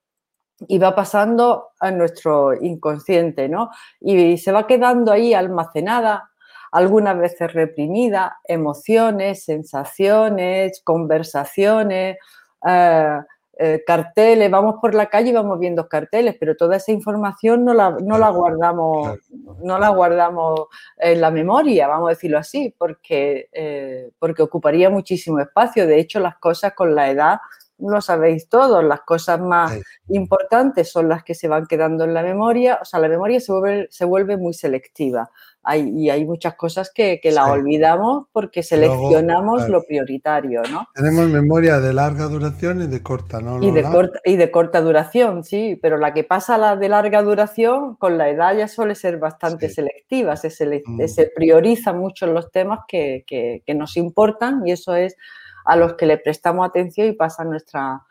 y 0.69 0.79
va 0.79 0.95
pasando 0.95 1.69
a 1.81 1.91
nuestro 1.91 2.55
inconsciente, 2.55 3.49
¿no? 3.49 3.71
Y 4.01 4.39
se 4.39 4.53
va 4.53 4.67
quedando 4.67 5.13
ahí 5.13 5.35
almacenada, 5.35 6.31
algunas 6.73 7.19
veces 7.19 7.53
reprimida, 7.53 8.39
emociones, 8.45 9.45
sensaciones, 9.45 10.83
conversaciones, 10.85 12.19
eh, 12.67 13.19
eh, 13.59 13.83
carteles, 13.87 14.51
vamos 14.51 14.77
por 14.83 14.95
la 14.95 15.07
calle 15.07 15.31
y 15.31 15.33
vamos 15.33 15.59
viendo 15.59 15.89
carteles, 15.89 16.37
pero 16.39 16.57
toda 16.57 16.77
esa 16.77 16.93
información 16.93 17.65
no 17.65 17.73
la, 17.73 17.91
no 17.91 18.19
la 18.19 18.29
guardamos, 18.29 19.19
no 19.63 19.79
la 19.79 19.89
guardamos 19.89 20.67
en 20.99 21.23
la 21.23 21.31
memoria, 21.31 21.89
vamos 21.89 22.09
a 22.09 22.11
decirlo 22.11 22.37
así, 22.37 22.75
porque, 22.77 23.49
eh, 23.53 24.11
porque 24.19 24.43
ocuparía 24.43 24.91
muchísimo 24.91 25.41
espacio. 25.41 25.87
De 25.87 25.99
hecho, 25.99 26.21
las 26.21 26.37
cosas 26.37 26.75
con 26.75 26.95
la 26.95 27.11
edad 27.11 27.39
lo 27.79 28.01
sabéis 28.01 28.49
todos, 28.49 28.83
las 28.85 29.01
cosas 29.03 29.41
más 29.41 29.79
importantes 30.09 30.91
son 30.91 31.09
las 31.09 31.25
que 31.25 31.35
se 31.35 31.49
van 31.49 31.67
quedando 31.67 32.05
en 32.05 32.15
la 32.15 32.23
memoria, 32.23 32.79
o 32.81 32.85
sea, 32.85 33.01
la 33.01 33.09
memoria 33.09 33.41
se 33.41 33.53
vuelve, 33.53 33.89
se 33.91 34.05
vuelve 34.05 34.37
muy 34.37 34.55
selectiva 34.55 35.31
hay, 35.67 35.93
y 35.97 36.11
hay 36.11 36.25
muchas 36.25 36.55
cosas 36.55 36.93
que, 36.95 37.19
que 37.21 37.33
la 37.33 37.51
olvidamos 37.51 38.29
porque 38.33 38.63
seleccionamos 38.63 39.69
lo 39.69 39.83
prioritario, 39.83 40.63
¿no? 40.71 40.87
Tenemos 40.95 41.29
memoria 41.29 41.81
de 41.81 41.93
larga 41.93 42.27
duración 42.27 42.83
y 42.83 42.87
de 42.87 43.03
corta, 43.03 43.41
¿no? 43.41 43.61
Y 43.61 43.73
de, 43.73 43.83
corta, 43.83 44.21
y 44.25 44.37
de 44.37 44.51
corta 44.53 44.81
duración, 44.81 45.43
sí, 45.43 45.77
pero 45.83 45.99
la 45.99 46.15
que 46.15 46.23
pasa 46.23 46.57
la 46.57 46.77
de 46.77 46.89
larga 46.89 47.21
duración 47.23 47.97
con 47.97 48.17
la 48.17 48.29
edad 48.29 48.57
ya 48.57 48.69
suele 48.69 48.95
ser 48.95 49.19
bastante 49.19 49.69
selectiva, 49.69 50.37
se, 50.37 50.49
mm. 50.49 51.09
se 51.09 51.33
prioriza 51.35 51.93
mucho 51.93 52.29
los 52.29 52.53
temas 52.53 52.81
que, 52.87 53.25
que, 53.27 53.65
que 53.67 53.75
nos 53.75 53.97
importan 53.97 54.65
y 54.65 54.71
eso 54.71 54.95
es 54.95 55.17
a 55.67 55.77
los 55.77 55.95
que 55.95 56.07
le 56.07 56.19
prestamos 56.19 56.67
atención 56.67 57.09
y 57.09 57.13
pasa 57.13 57.43
a 57.43 57.45
nuestra, 57.45 58.03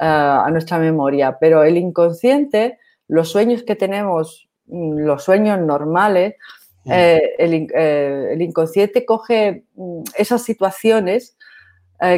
eh, 0.00 0.06
a 0.06 0.48
nuestra 0.50 0.78
memoria. 0.78 1.36
Pero 1.38 1.64
el 1.64 1.76
inconsciente, 1.76 2.78
los 3.08 3.30
sueños 3.30 3.62
que 3.64 3.76
tenemos, 3.76 4.48
mm, 4.66 4.98
los 5.00 5.24
sueños 5.24 5.58
normales, 5.60 6.36
mm. 6.84 6.92
eh, 6.92 7.22
eh, 7.38 8.28
el, 8.30 8.42
inconsciente 8.42 9.04
coge 9.04 9.64
mm, 9.74 10.02
esas 10.16 10.42
situaciones 10.42 11.36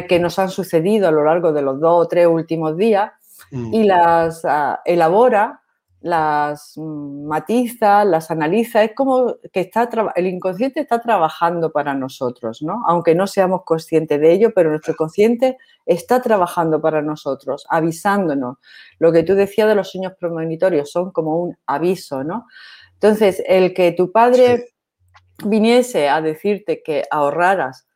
que 0.07 0.17
nos 0.17 0.39
han 0.39 0.49
sucedido 0.49 1.09
a 1.09 1.11
lo 1.11 1.25
largo 1.25 1.51
de 1.51 1.61
los 1.61 1.77
dos 1.81 2.05
o 2.05 2.07
tres 2.07 2.25
últimos 2.25 2.77
días 2.77 3.11
y 3.51 3.83
las 3.83 4.45
ah, 4.45 4.79
elabora 4.85 5.62
las 6.03 6.77
matiza, 6.77 8.03
las 8.03 8.29
analiza, 8.29 8.83
es 8.83 8.91
como 8.93 9.37
que 9.53 9.61
está 9.61 9.89
el 10.15 10.27
inconsciente 10.27 10.81
está 10.81 10.99
trabajando 10.99 11.71
para 11.71 11.93
nosotros, 11.93 12.61
¿no? 12.61 12.83
Aunque 12.87 13.15
no 13.15 13.25
seamos 13.25 13.61
conscientes 13.63 14.19
de 14.19 14.33
ello, 14.33 14.53
pero 14.53 14.69
nuestro 14.69 14.97
consciente 14.97 15.57
está 15.85 16.21
trabajando 16.21 16.81
para 16.81 17.01
nosotros, 17.01 17.65
avisándonos. 17.69 18.57
Lo 18.99 19.13
que 19.13 19.23
tú 19.23 19.33
decías 19.33 19.69
de 19.69 19.75
los 19.75 19.91
sueños 19.91 20.11
premonitorios 20.19 20.91
son 20.91 21.11
como 21.11 21.41
un 21.41 21.57
aviso, 21.67 22.25
¿no? 22.25 22.47
Entonces, 22.95 23.41
el 23.47 23.73
que 23.73 23.93
tu 23.93 24.11
padre 24.11 24.73
viniese 25.45 26.09
a 26.09 26.21
decirte 26.21 26.83
que 26.83 27.05
ahorraras 27.11 27.87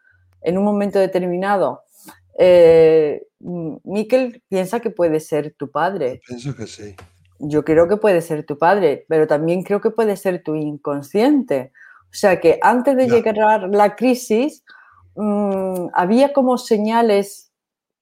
en 0.42 0.58
un 0.58 0.64
momento 0.64 0.98
determinado, 0.98 1.84
eh, 2.40 3.22
Miquel 3.40 4.42
piensa 4.48 4.80
que 4.80 4.92
puede 4.92 5.20
ser 5.20 5.56
tu 5.58 5.70
padre. 5.70 6.22
pienso 6.26 6.56
que 6.56 6.68
sí 6.68 6.96
yo 7.40 7.64
creo 7.64 7.88
que 7.88 7.98
puede 7.98 8.22
ser 8.22 8.46
tu 8.46 8.58
padre, 8.58 9.06
pero 9.08 9.28
también 9.28 9.64
creo 9.64 9.82
que 9.82 9.92
puede 9.92 10.18
ser 10.18 10.44
tu 10.44 10.56
inconsciente. 10.56 11.72
O 12.04 12.14
sea 12.14 12.40
que 12.40 12.60
antes 12.62 12.96
de 12.96 13.08
llegar 13.08 13.70
la 13.70 13.96
crisis, 13.96 14.64
mm, 15.16 15.88
había 15.94 16.34
como 16.34 16.58
señales 16.58 17.52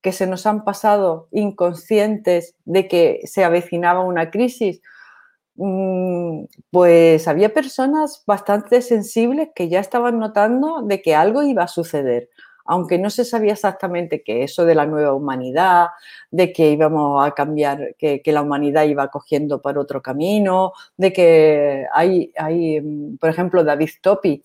que 0.02 0.12
se 0.12 0.28
nos 0.28 0.46
han 0.46 0.64
pasado 0.64 1.28
inconscientes 1.32 2.56
de 2.66 2.88
que 2.88 3.22
se 3.26 3.44
avecinaba 3.44 4.02
una 4.02 4.30
crisis. 4.30 4.82
Mm, 5.56 6.46
pues 6.70 7.28
había 7.28 7.54
personas 7.54 8.24
bastante 8.28 8.82
sensibles 8.82 9.50
que 9.56 9.70
ya 9.70 9.80
estaban 9.80 10.20
notando 10.20 10.82
de 10.84 11.02
que 11.02 11.16
algo 11.16 11.44
iba 11.44 11.64
a 11.64 11.68
suceder 11.68 12.30
aunque 12.66 12.98
no 12.98 13.10
se 13.10 13.24
sabía 13.24 13.54
exactamente 13.54 14.24
que 14.24 14.44
eso 14.44 14.66
de 14.66 14.76
la 14.76 14.86
nueva 14.86 15.14
humanidad, 15.14 15.88
de 16.32 16.52
que 16.52 16.72
íbamos 16.72 17.26
a 17.26 17.32
cambiar, 17.32 17.96
que, 17.98 18.22
la 18.26 18.42
humanidad 18.42 18.84
iba 18.86 19.08
cogiendo 19.10 19.62
por 19.62 19.78
otro 19.78 20.02
camino, 20.02 20.74
de 20.98 21.14
que 21.14 21.86
hay, 21.94 22.34
hay 22.38 22.82
mm, 22.82 23.18
por 23.18 23.30
ejemplo, 23.30 23.64
David 23.64 23.90
Topi, 24.02 24.44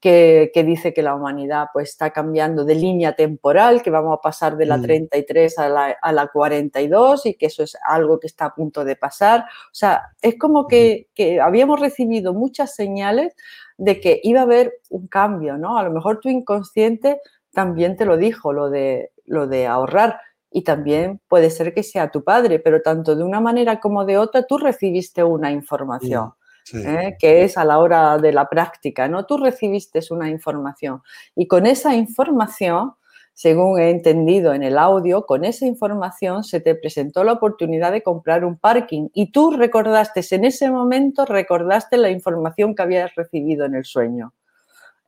que, 0.00 0.50
dice 0.66 0.94
que 0.94 1.02
la 1.02 1.14
humanidad 1.14 1.68
pues, 1.72 1.90
está 1.90 2.10
cambiando 2.10 2.64
de 2.64 2.74
línea 2.74 3.12
temporal, 3.12 3.82
que 3.82 3.90
vamos 3.90 4.18
a 4.18 4.22
pasar 4.22 4.56
de 4.56 4.64
la 4.66 4.80
33 4.80 5.54
mm. 5.56 5.60
a 5.60 5.68
la, 5.68 5.96
a 6.00 6.12
la 6.12 6.26
42 6.28 7.26
y 7.26 7.34
que 7.34 7.46
eso 7.46 7.62
es 7.62 7.76
algo 7.86 8.18
que 8.18 8.26
está 8.26 8.46
a 8.46 8.54
punto 8.54 8.84
de 8.84 8.96
pasar. 8.96 9.40
O 9.40 9.74
sea, 9.74 10.10
es 10.22 10.38
como 10.38 10.66
que, 10.66 11.08
que 11.14 11.40
habíamos 11.40 11.78
recibido 11.80 12.32
muchas 12.32 12.74
señales 12.74 13.34
de 13.76 14.00
que 14.00 14.20
iba 14.22 14.40
a 14.40 14.44
haber 14.44 14.74
un 14.88 15.06
cambio, 15.06 15.56
¿no? 15.58 15.78
A 15.78 15.82
lo 15.82 15.90
mejor 15.90 16.20
tu 16.20 16.28
inconsciente 16.28 17.20
también 17.52 17.96
te 17.96 18.06
lo 18.06 18.16
dijo, 18.16 18.52
lo 18.52 18.70
de, 18.70 19.12
lo 19.26 19.46
de 19.46 19.66
ahorrar. 19.66 20.20
Y 20.50 20.62
también 20.62 21.20
puede 21.28 21.50
ser 21.50 21.74
que 21.74 21.82
sea 21.82 22.10
tu 22.10 22.24
padre, 22.24 22.58
pero 22.58 22.82
tanto 22.82 23.14
de 23.14 23.22
una 23.22 23.40
manera 23.40 23.78
como 23.78 24.04
de 24.04 24.18
otra, 24.18 24.44
tú 24.44 24.58
recibiste 24.58 25.22
una 25.22 25.52
información. 25.52 26.32
¿eh? 26.74 27.16
que 27.18 27.44
es 27.44 27.56
a 27.56 27.64
la 27.64 27.78
hora 27.78 28.18
de 28.18 28.32
la 28.32 28.48
práctica, 28.48 29.08
¿no? 29.08 29.26
Tú 29.26 29.38
recibiste 29.38 30.00
una 30.10 30.28
información 30.28 31.02
y 31.34 31.46
con 31.46 31.66
esa 31.66 31.94
información, 31.94 32.94
según 33.32 33.80
he 33.80 33.90
entendido 33.90 34.52
en 34.54 34.62
el 34.62 34.78
audio, 34.78 35.26
con 35.26 35.44
esa 35.44 35.66
información 35.66 36.44
se 36.44 36.60
te 36.60 36.74
presentó 36.74 37.24
la 37.24 37.32
oportunidad 37.32 37.92
de 37.92 38.02
comprar 38.02 38.44
un 38.44 38.58
parking 38.58 39.08
y 39.14 39.32
tú 39.32 39.52
recordaste, 39.52 40.22
en 40.30 40.44
ese 40.44 40.70
momento 40.70 41.24
recordaste 41.24 41.96
la 41.96 42.10
información 42.10 42.74
que 42.74 42.82
habías 42.82 43.14
recibido 43.14 43.64
en 43.64 43.74
el 43.74 43.84
sueño. 43.84 44.32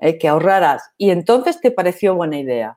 Eh, 0.04 0.18
que 0.18 0.26
ahorraras 0.26 0.82
y 0.99 1.11
entonces 1.11 1.61
te 1.61 1.71
pareció 1.71 2.16
buena 2.16 2.37
idea. 2.37 2.76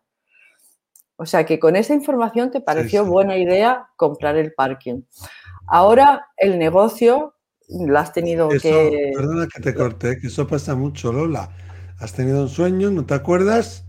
O 1.16 1.26
sea 1.26 1.44
que 1.44 1.58
con 1.58 1.76
esa 1.76 1.96
información 1.96 2.52
te 2.52 2.62
pareció 2.62 3.04
buena 3.04 3.36
idea 3.36 3.88
comprar 3.96 4.38
el 4.38 4.54
parking. 4.54 5.02
Ahora 5.66 6.28
el 6.38 6.60
negocio 6.60 7.34
lo 7.68 7.98
has 7.98 8.14
tenido 8.14 8.50
que... 8.50 9.12
Perdona 9.16 9.48
que 9.48 9.60
te 9.60 9.74
corte, 9.74 10.20
que 10.22 10.28
eso 10.28 10.46
pasa 10.46 10.76
mucho, 10.76 11.12
Lola. 11.12 11.50
Has 12.00 12.14
tenido 12.14 12.44
un 12.44 12.50
sueño, 12.50 12.92
no 12.92 13.08
te 13.08 13.16
acuerdas, 13.16 13.88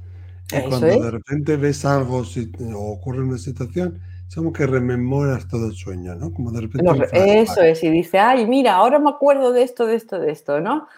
y 0.50 0.66
cuando 0.66 0.86
de 0.86 1.10
repente 1.10 1.58
ves 1.58 1.84
algo 1.84 2.22
o 2.22 2.90
ocurre 2.90 3.20
una 3.20 3.36
situación, 3.36 4.00
es 4.26 4.34
como 4.34 4.50
que 4.50 4.66
rememoras 4.66 5.46
todo 5.46 5.66
el 5.66 5.74
sueño, 5.74 6.14
¿no? 6.14 6.32
Como 6.32 6.52
de 6.52 6.62
repente... 6.62 7.38
eso 7.38 7.60
es, 7.60 7.84
y 7.84 7.90
dice, 7.90 8.18
ay, 8.18 8.46
mira, 8.46 8.76
ahora 8.76 8.98
me 8.98 9.10
acuerdo 9.10 9.52
de 9.52 9.62
esto, 9.62 9.84
de 9.84 9.96
esto, 9.96 10.18
de 10.18 10.30
esto, 10.30 10.62
¿no? 10.62 10.88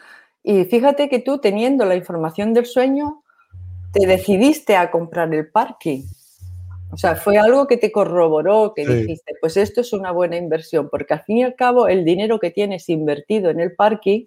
Y 0.50 0.64
fíjate 0.64 1.10
que 1.10 1.18
tú 1.18 1.36
teniendo 1.36 1.84
la 1.84 1.94
información 1.94 2.54
del 2.54 2.64
sueño, 2.64 3.22
te 3.92 4.06
decidiste 4.06 4.76
a 4.76 4.90
comprar 4.90 5.34
el 5.34 5.50
parking. 5.50 6.04
O 6.90 6.96
sea, 6.96 7.16
fue 7.16 7.36
algo 7.36 7.66
que 7.66 7.76
te 7.76 7.92
corroboró, 7.92 8.72
que 8.74 8.86
dijiste, 8.86 9.34
pues 9.42 9.58
esto 9.58 9.82
es 9.82 9.92
una 9.92 10.10
buena 10.10 10.38
inversión, 10.38 10.88
porque 10.88 11.12
al 11.12 11.22
fin 11.24 11.36
y 11.36 11.42
al 11.42 11.54
cabo 11.54 11.86
el 11.86 12.02
dinero 12.02 12.38
que 12.38 12.50
tienes 12.50 12.88
invertido 12.88 13.50
en 13.50 13.60
el 13.60 13.74
parking 13.74 14.24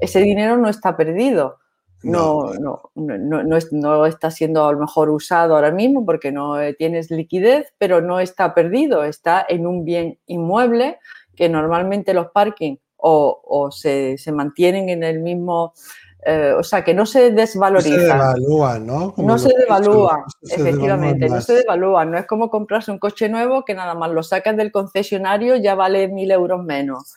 ese 0.00 0.20
dinero 0.20 0.56
no 0.56 0.70
está 0.70 0.96
perdido. 0.96 1.58
No, 2.02 2.54
no, 2.54 2.90
no, 2.94 3.42
no, 3.44 4.06
está 4.06 4.30
siendo 4.30 4.66
a 4.66 4.72
lo 4.72 4.78
mejor 4.78 5.10
usado 5.10 5.54
ahora 5.54 5.70
mismo 5.70 6.06
porque 6.06 6.32
no 6.32 6.56
tienes 6.78 7.10
liquidez, 7.10 7.74
pero 7.76 8.00
no 8.00 8.20
está 8.20 8.54
perdido, 8.54 9.04
está 9.04 9.44
en 9.46 9.66
un 9.66 9.84
bien 9.84 10.18
inmueble 10.26 10.98
que 11.36 11.50
normalmente 11.50 12.14
los 12.14 12.30
parking 12.30 12.76
o, 13.02 13.70
se, 13.70 14.16
mantienen 14.32 14.88
en 14.88 15.02
el 15.02 15.20
mismo, 15.20 15.74
eh, 16.24 16.54
o 16.56 16.62
sea, 16.62 16.84
que 16.84 16.94
no 16.94 17.06
se 17.06 17.30
desvalorizan. 17.32 17.94
No 17.94 17.98
se 17.98 18.06
devalúa, 18.06 18.78
¿no? 18.78 19.14
no 19.16 19.38
se 19.38 19.52
devalúa, 19.56 20.24
efectivamente, 20.42 21.28
no 21.28 21.40
se 21.40 21.54
devalúa. 21.54 22.04
No 22.04 22.18
es 22.18 22.26
como 22.26 22.50
comprarse 22.50 22.90
un 22.90 22.98
coche 22.98 23.28
nuevo 23.28 23.64
que 23.64 23.74
nada 23.74 23.94
más 23.94 24.10
lo 24.10 24.22
sacas 24.22 24.56
del 24.56 24.72
concesionario 24.72 25.56
ya 25.56 25.74
vale 25.74 26.08
mil 26.08 26.30
euros 26.30 26.62
menos. 26.64 27.14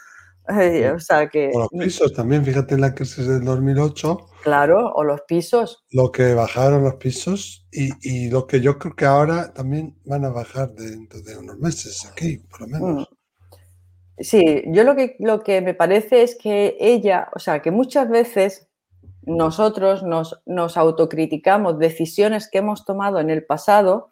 O 0.95 0.99
sea 0.99 1.27
que... 1.27 1.49
O 1.55 1.61
los 1.61 1.69
pisos 1.69 2.13
también, 2.13 2.45
fíjate 2.45 2.75
en 2.75 2.81
la 2.81 2.93
crisis 2.93 3.27
del 3.27 3.43
2008. 3.43 4.27
Claro, 4.43 4.91
o 4.93 5.03
los 5.03 5.21
pisos. 5.21 5.83
Lo 5.89 6.11
que 6.11 6.35
bajaron 6.35 6.83
los 6.83 6.95
pisos 6.95 7.65
y, 7.71 7.89
y 8.07 8.29
lo 8.29 8.45
que 8.45 8.61
yo 8.61 8.77
creo 8.77 8.95
que 8.95 9.05
ahora 9.05 9.51
también 9.53 9.97
van 10.05 10.23
a 10.23 10.29
bajar 10.29 10.71
dentro 10.75 11.19
de 11.21 11.35
unos 11.35 11.57
meses 11.57 12.07
aquí, 12.11 12.37
por 12.37 12.61
lo 12.61 12.67
menos. 12.67 13.09
Sí, 14.17 14.63
yo 14.67 14.83
lo 14.83 14.95
que, 14.95 15.15
lo 15.19 15.41
que 15.43 15.61
me 15.61 15.73
parece 15.73 16.23
es 16.23 16.37
que 16.37 16.77
ella, 16.79 17.29
o 17.35 17.39
sea, 17.39 17.61
que 17.61 17.71
muchas 17.71 18.09
veces 18.09 18.69
nosotros 19.23 20.03
nos, 20.03 20.41
nos 20.45 20.77
autocriticamos 20.77 21.79
decisiones 21.79 22.49
que 22.49 22.59
hemos 22.59 22.85
tomado 22.85 23.19
en 23.19 23.29
el 23.29 23.43
pasado 23.43 24.09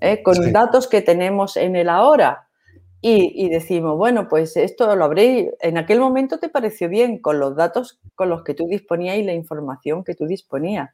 ¿eh? 0.00 0.22
con 0.22 0.52
datos 0.52 0.86
que 0.88 1.02
tenemos 1.02 1.56
en 1.56 1.76
el 1.76 1.88
ahora. 1.88 2.48
Y, 3.06 3.50
decimos, 3.50 3.98
bueno, 3.98 4.30
pues 4.30 4.56
esto 4.56 4.96
lo 4.96 5.04
habré, 5.04 5.54
en 5.60 5.76
aquel 5.76 6.00
momento 6.00 6.38
te 6.38 6.48
pareció 6.48 6.88
bien 6.88 7.20
con 7.20 7.38
los 7.38 7.54
datos 7.54 8.00
con 8.14 8.30
los 8.30 8.44
que 8.44 8.54
tú 8.54 8.66
disponías 8.66 9.18
y 9.18 9.24
la 9.24 9.34
información 9.34 10.04
que 10.04 10.14
tú 10.14 10.24
disponías. 10.24 10.88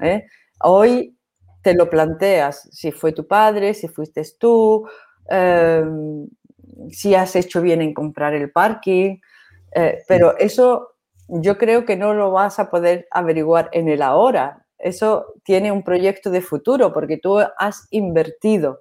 ¿eh? 0.00 0.24
Hoy 0.62 1.18
te 1.60 1.74
lo 1.74 1.90
planteas, 1.90 2.66
si 2.72 2.92
fue 2.92 3.12
tu 3.12 3.26
padre, 3.26 3.74
si 3.74 3.88
fuiste 3.88 4.22
tú, 4.38 4.88
em, 5.28 6.26
si 6.90 7.14
has 7.14 7.36
hecho 7.36 7.60
bien 7.60 7.82
en 7.82 7.94
comprar 7.94 8.34
el 8.34 8.50
parking, 8.50 9.18
eh, 9.72 10.02
pero 10.08 10.36
eso 10.38 10.94
yo 11.28 11.58
creo 11.58 11.84
que 11.84 11.96
no 11.96 12.14
lo 12.14 12.32
vas 12.32 12.58
a 12.58 12.70
poder 12.70 13.06
averiguar 13.10 13.68
en 13.72 13.88
el 13.88 14.02
ahora. 14.02 14.66
Eso 14.78 15.34
tiene 15.44 15.70
un 15.70 15.82
proyecto 15.82 16.30
de 16.30 16.40
futuro 16.40 16.92
porque 16.92 17.18
tú 17.18 17.38
has 17.38 17.86
invertido. 17.90 18.80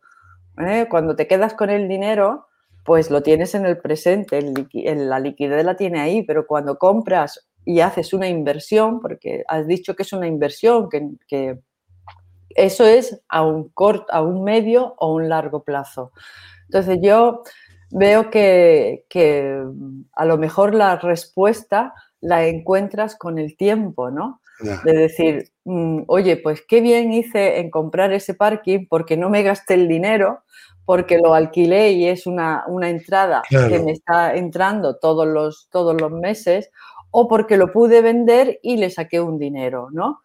¿eh? 0.58 0.88
Cuando 0.90 1.16
te 1.16 1.28
quedas 1.28 1.54
con 1.54 1.70
el 1.70 1.88
dinero, 1.88 2.48
pues 2.86 3.12
lo 3.12 3.22
tienes 3.22 3.54
en 3.54 3.66
el 3.66 3.78
presente, 3.78 4.42
la 4.42 5.20
liquidez 5.20 5.64
la 5.64 5.76
tiene 5.76 6.00
ahí, 6.00 6.24
pero 6.24 6.48
cuando 6.48 6.78
compras 6.78 7.48
y 7.66 7.82
haces 7.82 8.14
una 8.14 8.28
inversión, 8.28 9.00
porque 9.00 9.44
has 9.48 9.68
dicho 9.68 9.96
que 9.96 10.04
es 10.04 10.14
una 10.14 10.26
inversión, 10.26 10.90
que, 10.90 11.08
que 11.28 11.60
eso 12.56 12.86
es 12.86 13.22
a 13.28 13.44
un 13.44 13.70
corto, 13.70 14.12
a 14.12 14.22
un 14.22 14.44
medio 14.44 14.96
o 14.98 15.14
un 15.14 15.30
largo 15.30 15.64
plazo. 15.64 16.14
Entonces 16.66 16.98
yo 17.02 17.44
veo 17.92 18.30
que, 18.30 19.06
a 20.14 20.26
lo 20.26 20.38
mejor 20.38 20.76
la 20.76 20.98
respuesta 20.98 21.94
la 22.22 22.46
encuentras 22.46 23.16
con 23.16 23.40
el 23.40 23.56
tiempo, 23.56 24.12
¿no? 24.12 24.42
De 24.84 24.92
decir, 24.92 25.52
mm, 25.64 26.02
oye, 26.08 26.36
pues 26.36 26.62
qué 26.68 26.82
bien 26.82 27.14
hice 27.14 27.60
en 27.60 27.70
comprar 27.72 28.12
ese 28.12 28.34
parking 28.34 28.88
porque 28.90 29.16
no 29.16 29.30
me 29.30 29.42
gasté 29.42 29.76
el 29.76 29.88
dinero, 29.88 30.42
porque 30.84 31.18
lo 31.18 31.34
alquilé 31.34 31.92
y 31.92 32.08
es 32.08 32.28
una, 32.28 32.66
entrada 32.84 33.42
que 33.50 33.80
me 33.80 33.92
está 33.92 34.36
entrando 34.36 34.98
todos 34.98 35.26
los, 35.28 35.70
todos 35.72 36.00
los 36.00 36.12
meses, 36.12 36.72
o 37.12 37.28
porque 37.28 37.58
lo 37.58 37.72
pude 37.72 38.02
vender 38.02 38.60
y 38.62 38.78
le 38.78 38.90
saqué 38.90 39.22
un 39.22 39.40
dinero, 39.40 39.88
¿no? 39.92 40.22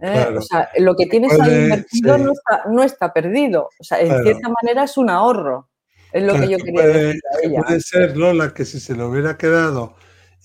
¿Eh? 0.00 0.34
O 0.36 0.42
sea, 0.42 0.68
lo 0.78 0.94
que 0.94 1.06
tienes 1.06 1.38
ahí 1.40 1.64
invertido 1.64 2.18
no, 2.18 2.32
está, 2.32 2.62
no, 2.68 2.82
está, 2.82 3.12
perdido. 3.12 3.70
O 3.80 3.84
sea, 3.84 4.00
en 4.00 4.22
cierta 4.22 4.48
manera 4.60 4.84
es 4.84 4.96
un 4.98 5.08
ahorro. 5.08 5.68
Es 6.16 6.22
lo 6.22 6.32
que 6.32 6.48
yo 6.48 6.56
quería 6.56 6.72
puede, 6.72 7.04
decir 7.04 7.20
ella. 7.42 7.62
Puede 7.62 7.80
ser, 7.80 8.16
Lola, 8.16 8.54
que 8.54 8.64
si 8.64 8.80
se 8.80 8.96
lo 8.96 9.10
hubiera 9.10 9.36
quedado 9.36 9.96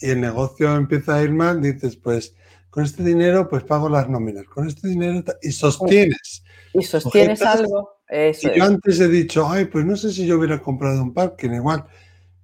y 0.02 0.10
el 0.10 0.20
negocio 0.20 0.76
empieza 0.76 1.16
a 1.16 1.24
ir 1.24 1.32
mal, 1.32 1.62
dices, 1.62 1.96
pues 1.96 2.36
con 2.70 2.84
este 2.84 3.04
dinero 3.04 3.48
pues 3.48 3.64
pago 3.64 3.88
las 3.88 4.10
nóminas, 4.10 4.44
con 4.46 4.68
este 4.68 4.90
dinero 4.90 5.24
y 5.42 5.54
sostienes. 5.54 6.44
Y 6.74 6.84
sostienes 6.84 7.42
algo. 7.42 8.02
Eso 8.10 8.52
y 8.52 8.58
yo 8.58 8.66
antes 8.66 9.00
he 9.00 9.08
dicho, 9.08 9.50
ay, 9.50 9.66
pues 9.66 9.86
no 9.86 9.96
sé 9.96 10.12
si 10.12 10.26
yo 10.26 10.38
hubiera 10.38 10.62
comprado 10.62 11.02
un 11.02 11.14
parking 11.14 11.52
igual, 11.52 11.86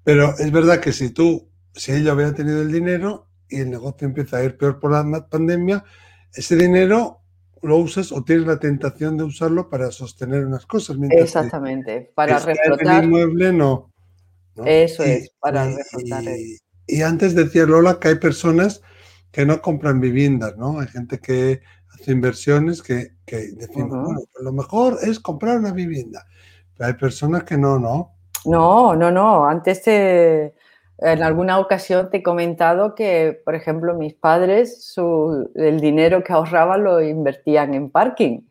pero 0.06 0.34
es 0.40 0.50
verdad 0.50 0.80
que 0.80 0.94
si 0.94 1.10
tú, 1.10 1.50
si 1.74 1.92
ella 1.92 2.14
hubiera 2.14 2.34
tenido 2.34 2.62
el 2.62 2.72
dinero 2.72 3.28
y 3.50 3.60
el 3.60 3.72
negocio 3.72 4.08
empieza 4.08 4.38
a 4.38 4.44
ir 4.46 4.56
peor 4.56 4.80
por 4.80 4.92
la 4.92 5.28
pandemia, 5.28 5.84
ese 6.34 6.56
dinero 6.56 7.24
lo 7.68 7.78
usas 7.78 8.12
o 8.12 8.24
tienes 8.24 8.48
la 8.48 8.60
tentación 8.60 9.18
de 9.18 9.24
usarlo 9.24 9.70
para 9.70 9.92
sostener 9.92 10.46
unas 10.46 10.66
cosas. 10.66 10.98
Exactamente, 11.12 12.12
para 12.16 12.40
reflotar. 12.40 13.04
El 13.04 13.06
inmueble 13.06 13.54
no. 13.54 13.92
Eso 14.66 15.04
es, 15.04 15.32
para 15.40 15.66
reflotar. 15.66 16.24
Y, 16.88 17.02
antes 17.02 17.36
decía 17.36 17.66
Lola 17.66 18.00
que 18.00 18.08
hay 18.08 18.16
personas 18.16 18.82
que 19.32 19.46
no 19.46 19.62
compran 19.62 20.00
viviendas, 20.00 20.58
¿no? 20.58 20.80
Hay 20.80 20.88
gente 20.88 21.20
que 21.20 21.62
hace 21.94 22.12
inversiones 22.12 22.82
que, 22.82 23.18
que 23.26 23.52
decimos, 23.52 24.04
bueno, 24.06 24.22
pues 24.32 24.44
lo 24.44 24.54
mejor 24.54 24.98
es 25.04 25.20
comprar 25.20 25.60
una 25.60 25.74
vivienda. 25.74 26.26
Pero 26.76 26.88
hay 26.88 26.94
personas 26.94 27.44
que 27.44 27.58
no, 27.58 27.78
¿no? 27.78 28.14
No, 28.46 28.96
no, 28.96 29.12
no. 29.12 29.46
Antes 29.46 29.84
te 29.84 30.56
en 31.00 31.22
alguna 31.22 31.60
ocasión 31.60 32.10
te 32.10 32.18
he 32.18 32.24
comentado 32.24 32.96
que, 32.96 33.40
por 33.46 33.56
ejemplo, 33.56 33.96
mis 33.96 34.14
padres 34.14 34.96
el 35.56 35.80
dinero 35.80 36.24
que 36.24 36.34
ahorraban 36.34 36.84
lo 36.84 37.02
invertían 37.02 37.74
en 37.74 37.90
parking. 37.90 38.42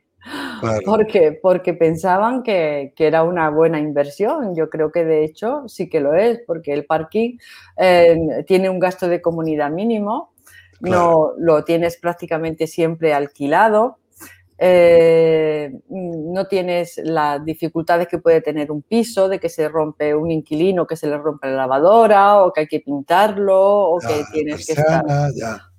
Porque, 0.85 1.39
porque 1.41 1.75
pensaban 1.75 2.43
que, 2.43 2.93
era 2.99 3.23
una 3.23 3.51
buena 3.51 3.79
inversión. 3.79 4.55
Yo 4.55 4.71
creo 4.71 4.91
que 4.91 5.05
de 5.05 5.25
hecho 5.25 5.65
sí 5.69 5.89
que 5.89 6.01
lo 6.01 6.15
es, 6.15 6.41
porque 6.47 6.73
el 6.73 6.85
parking 6.85 7.39
eh, 7.77 8.45
tiene 8.47 8.71
un 8.71 8.79
gasto 8.79 9.09
de 9.09 9.21
comunidad 9.21 9.71
mínimo, 9.71 10.33
no 10.81 11.33
lo 11.39 11.65
tienes 11.65 11.97
prácticamente 11.97 12.67
siempre 12.67 13.15
alquilado. 13.15 13.99
Eh, 14.59 15.36
no 16.37 16.47
tienes 16.47 17.01
las 17.03 17.43
dificultades 17.45 18.09
que 18.09 18.19
puede 18.19 18.43
tener 18.43 18.71
un 18.71 18.83
piso, 18.83 19.29
de 19.29 19.41
que 19.41 19.49
se 19.49 19.69
rompe 19.69 20.15
un 20.15 20.31
inquilino, 20.31 20.87
que 20.87 20.97
se 20.97 21.07
le 21.07 21.17
rompe 21.17 21.49
la 21.49 21.57
lavadora, 21.57 22.43
o 22.43 22.53
que 22.53 22.61
hay 22.61 22.67
que 22.67 22.81
pintarlo, 22.81 23.91
o 23.91 23.99
que 23.99 24.23
tienes 24.33 24.67
que 24.67 24.75
estar. 24.75 25.03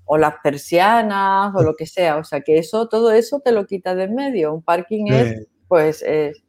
O 0.05 0.17
las 0.17 0.35
persianas, 0.41 1.53
o 1.53 1.61
lo 1.61 1.75
que 1.75 1.85
sea. 1.85 2.17
O 2.17 2.23
sea, 2.23 2.41
que 2.41 2.57
eso, 2.57 2.87
todo 2.87 3.11
eso 3.11 3.39
te 3.39 3.51
lo 3.51 3.67
quita 3.67 3.93
de 3.93 4.05
en 4.05 4.15
medio. 4.15 4.53
Un 4.53 4.63
parking 4.63 5.05
es, 5.07 5.47
pues, 5.67 6.01
es, 6.01 6.41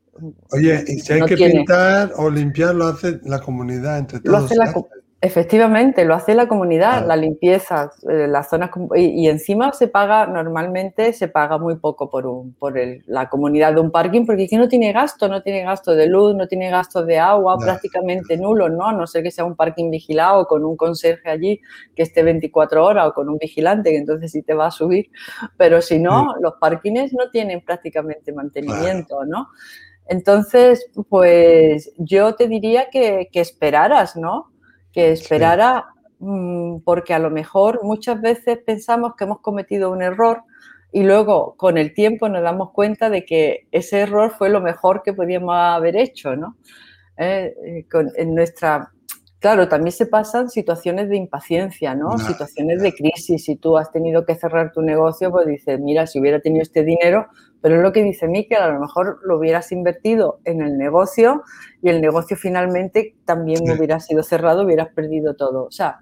Oye, 0.53 0.85
y 0.87 0.99
si 1.01 1.13
hay 1.13 1.23
que 1.23 1.37
pintar 1.37 2.13
o 2.17 2.31
limpiar, 2.31 2.75
lo 2.75 2.87
hace 2.87 3.21
la 3.25 3.41
comunidad 3.41 3.99
entre 3.99 4.21
todos. 4.21 4.41
Lo 4.41 4.47
hace 4.47 4.57
la, 4.57 4.73
Efectivamente, 5.21 6.05
lo 6.05 6.15
hace 6.15 6.33
la 6.37 6.47
comunidad, 6.47 7.05
la 7.05 7.17
limpieza, 7.17 7.91
eh, 8.09 8.29
las 8.29 8.51
zonas 8.51 8.71
y, 8.95 9.27
encima 9.27 9.73
se 9.73 9.89
paga 9.89 10.29
normalmente 10.29 11.13
se 11.13 11.27
paga 11.27 11.59
muy 11.59 11.75
poco 11.75 12.09
por 12.09 12.25
un, 12.25 12.55
por 12.55 12.75
la 13.07 13.29
comunidad 13.29 13.75
de 13.75 13.81
un 13.81 13.91
parking 13.91 14.27
porque 14.27 14.45
aquí 14.45 14.57
no 14.57 14.69
tiene 14.69 14.93
gasto, 14.93 15.27
no 15.29 15.43
tiene 15.43 15.65
gasto 15.65 15.97
de 15.97 16.07
luz, 16.07 16.37
no 16.37 16.47
tiene 16.47 16.71
gasto 16.71 17.05
de 17.05 17.19
agua, 17.19 17.59
prácticamente 17.59 18.37
nulo, 18.37 18.69
¿no? 18.69 18.87
A 18.87 18.93
no 18.93 19.09
ser 19.09 19.25
que 19.25 19.33
sea 19.33 19.45
un 19.45 19.57
parking 19.57 19.91
vigilado 19.91 20.47
con 20.47 20.65
un 20.65 20.77
conserje 20.77 21.29
allí 21.29 21.61
que 21.97 22.05
esté 22.05 22.23
24 22.23 22.85
horas 22.85 23.09
o 23.09 23.13
con 23.13 23.29
un 23.29 23.39
vigilante 23.39 23.91
que 23.91 23.97
entonces 23.97 24.31
sí 24.31 24.43
te 24.43 24.55
va 24.55 24.69
a 24.69 24.71
subir, 24.71 25.11
pero 25.57 25.83
si 25.83 25.99
no, 25.99 26.37
los 26.41 26.55
parkings 26.61 27.13
no 27.13 27.29
tienen 27.33 27.61
prácticamente 27.65 28.33
mantenimiento, 28.33 29.25
¿no? 29.25 29.49
Entonces, 30.07 30.89
pues 31.09 31.93
yo 31.99 32.37
te 32.37 32.47
diría 32.47 32.89
que, 32.89 33.29
que 33.33 33.41
esperaras, 33.41 34.17
¿no? 34.17 34.48
Que 34.93 35.13
esperara, 35.13 35.87
mm, 36.19 36.79
porque 36.85 37.15
a 37.15 37.19
lo 37.19 37.31
mejor 37.31 37.81
muchas 37.83 38.21
veces 38.21 38.59
pensamos 38.59 39.15
que 39.17 39.25
hemos 39.25 39.41
cometido 39.41 39.91
un 39.91 40.03
error 40.03 40.43
y 40.93 41.03
luego 41.03 41.55
con 41.57 41.77
el 41.77 41.93
tiempo 41.93 42.29
nos 42.29 42.43
damos 42.43 42.71
cuenta 42.73 43.11
de 43.11 43.25
que 43.25 43.69
ese 43.73 44.01
error 44.01 44.31
fue 44.31 44.49
lo 44.49 44.61
mejor 44.61 45.03
que 45.03 45.13
podíamos 45.13 45.55
haber 45.55 45.97
hecho, 45.97 46.35
¿no? 46.35 46.57
Eh, 47.17 47.55
eh, 47.65 47.87
en 48.17 48.35
nuestra 48.35 48.93
Claro, 49.41 49.69
también 49.69 49.93
se 49.93 50.07
pasan 50.07 50.51
situaciones 50.51 51.09
de 51.09 51.17
impaciencia, 51.17 51.95
¿no? 51.95 52.19
situaciones 52.19 52.83
de 52.83 52.93
crisis. 52.93 53.45
Si 53.45 53.55
tú 53.55 53.79
has 53.79 53.93
tenido 53.93 54.27
que 54.27 54.35
cerrar 54.35 54.73
tu 54.73 54.83
negocio, 54.83 55.31
pues 55.31 55.47
dices, 55.47 55.79
mira, 55.79 56.09
si 56.09 56.19
hubiera 56.19 56.41
tenido 56.41 56.63
este 56.63 56.83
dinero, 56.83 57.29
pero 57.61 57.77
es 57.77 57.83
lo 57.83 57.93
que 57.93 58.03
dice 58.03 58.27
Miquel, 58.27 58.59
a 58.59 58.69
lo 58.69 58.81
mejor 58.81 59.21
lo 59.23 59.39
hubieras 59.39 59.71
invertido 59.71 60.41
en 60.45 60.61
el 60.61 60.77
negocio 60.77 61.45
y 61.83 61.89
el 61.89 62.01
negocio 62.01 62.37
finalmente 62.37 63.17
también 63.25 63.63
hubiera 63.71 64.01
sido 64.01 64.25
cerrado, 64.25 64.65
hubieras 64.65 64.89
perdido 64.89 65.37
todo. 65.37 65.67
O 65.67 65.71
sea, 65.71 66.01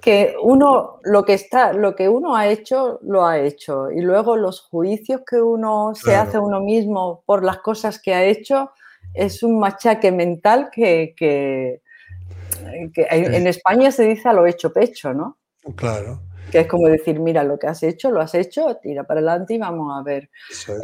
que 0.00 0.34
uno, 0.42 0.98
lo 1.04 1.24
que 1.24 1.34
está, 1.34 1.72
lo 1.72 1.94
que 1.94 2.08
uno 2.08 2.34
ha 2.34 2.48
hecho, 2.48 2.98
lo 3.02 3.24
ha 3.24 3.38
hecho. 3.38 3.92
Y 3.92 4.00
luego 4.00 4.36
los 4.36 4.60
juicios 4.60 5.20
que 5.24 5.40
uno 5.40 5.92
se 5.94 6.16
hace 6.16 6.38
a 6.38 6.40
uno 6.40 6.60
mismo 6.60 7.22
por 7.26 7.44
las 7.44 7.58
cosas 7.58 8.00
que 8.00 8.12
ha 8.12 8.24
hecho, 8.24 8.72
es 9.14 9.44
un 9.44 9.60
machaque 9.60 10.10
mental 10.10 10.70
que, 10.72 11.14
que 11.16 11.82
en 12.94 13.46
España 13.46 13.90
se 13.90 14.04
dice 14.04 14.28
a 14.28 14.32
lo 14.32 14.46
hecho 14.46 14.72
pecho, 14.72 15.12
¿no? 15.12 15.38
Claro. 15.76 16.22
Que 16.50 16.60
es 16.60 16.66
como 16.66 16.86
decir, 16.88 17.18
mira, 17.18 17.44
lo 17.44 17.58
que 17.58 17.66
has 17.66 17.82
hecho, 17.82 18.10
lo 18.10 18.20
has 18.20 18.34
hecho, 18.34 18.76
tira 18.82 19.04
para 19.04 19.20
adelante 19.20 19.54
y 19.54 19.58
vamos 19.58 19.98
a 19.98 20.02
ver 20.02 20.28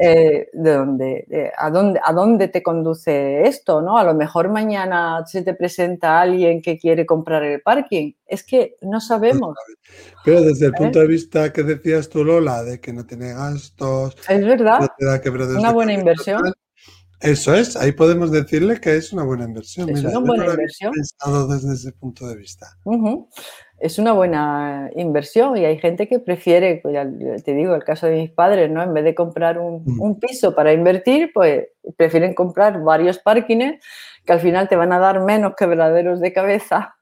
eh, 0.01 0.49
de 0.51 0.73
dónde, 0.73 1.53
a, 1.59 1.71
dónde, 1.71 2.01
a 2.03 2.13
dónde 2.13 2.49
te 2.49 2.63
conduce 2.63 3.43
esto, 3.43 3.83
¿no? 3.83 3.99
A 3.99 4.05
lo 4.05 4.15
mejor 4.15 4.49
mañana 4.49 5.25
se 5.27 5.43
te 5.43 5.53
presenta 5.53 6.23
alguien 6.23 6.63
que 6.63 6.79
quiere 6.79 7.05
comprar 7.05 7.43
el 7.43 7.61
parking. 7.61 8.13
Es 8.25 8.45
que 8.45 8.77
no 8.81 8.99
sabemos. 9.01 9.57
Pero 10.25 10.41
desde 10.41 10.67
el 10.67 10.73
¿Eh? 10.73 10.79
punto 10.79 11.01
de 11.01 11.07
vista 11.07 11.53
que 11.53 11.63
decías 11.63 12.09
tú, 12.09 12.25
Lola, 12.25 12.63
de 12.63 12.81
que 12.81 12.95
no 12.95 13.05
tiene 13.05 13.35
gastos. 13.35 14.17
Es 14.27 14.45
verdad. 14.47 14.89
una 15.59 15.73
buena 15.73 15.93
inversión. 15.93 16.51
Eso 17.21 17.53
es, 17.55 17.77
ahí 17.77 17.93
podemos 17.93 18.31
decirle 18.31 18.81
que 18.81 18.97
es 18.97 19.13
una 19.13 19.25
buena 19.25 19.45
inversión. 19.45 19.91
Es 19.91 20.05
una 20.05 20.21
buena 20.21 20.47
inversión. 20.47 20.93
Pensado 20.93 21.49
desde 21.49 21.75
ese 21.75 21.93
punto 21.93 22.29
de 22.29 22.37
vista. 22.37 22.67
Es 23.81 23.99
una 23.99 24.13
buena 24.13 24.91
inversión 24.95 25.57
y 25.57 25.65
hay 25.65 25.79
gente 25.79 26.09
que 26.09 26.21
prefiere, 26.21 26.81
pues 26.83 26.97
te 27.45 27.55
digo, 27.55 27.75
el 27.75 27.85
caso 27.85 28.07
de 28.07 28.15
mis 28.15 28.31
padres, 28.31 28.71
¿no? 28.71 28.83
En 28.83 28.95
vez 28.95 29.05
de 29.05 29.15
comprar 29.15 29.59
un, 29.59 29.83
mm. 29.85 30.21
piso 30.21 30.55
para 30.55 30.73
invertir, 30.73 31.31
pues 31.35 31.67
prefieren 31.97 32.35
comprar 32.35 32.83
varios 32.83 33.19
parkings 33.19 33.83
que 34.25 34.33
al 34.33 34.41
final 34.41 34.69
te 34.69 34.77
van 34.77 34.93
a 34.93 34.99
dar 34.99 35.21
menos 35.21 35.55
quebraderos 35.57 36.21
de 36.21 36.33
cabeza 36.33 36.97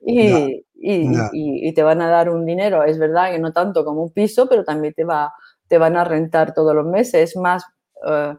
y, 0.00 0.64
y, 0.74 1.72
te 1.72 1.82
van 1.82 2.00
a 2.00 2.08
dar 2.08 2.30
un 2.30 2.46
dinero. 2.46 2.84
Es 2.84 2.98
verdad 2.98 3.32
que 3.32 3.38
no 3.38 3.52
tanto 3.52 3.84
como 3.84 4.02
un 4.02 4.12
piso, 4.12 4.48
pero 4.48 4.64
también 4.64 4.94
te, 4.94 5.04
va, 5.04 5.32
te 5.66 5.78
van 5.78 5.96
a 5.96 6.04
rentar 6.04 6.54
todos 6.54 6.74
los 6.74 6.86
meses. 6.86 7.30
Es 7.30 7.36
más, 7.36 7.64
eh, 8.06 8.34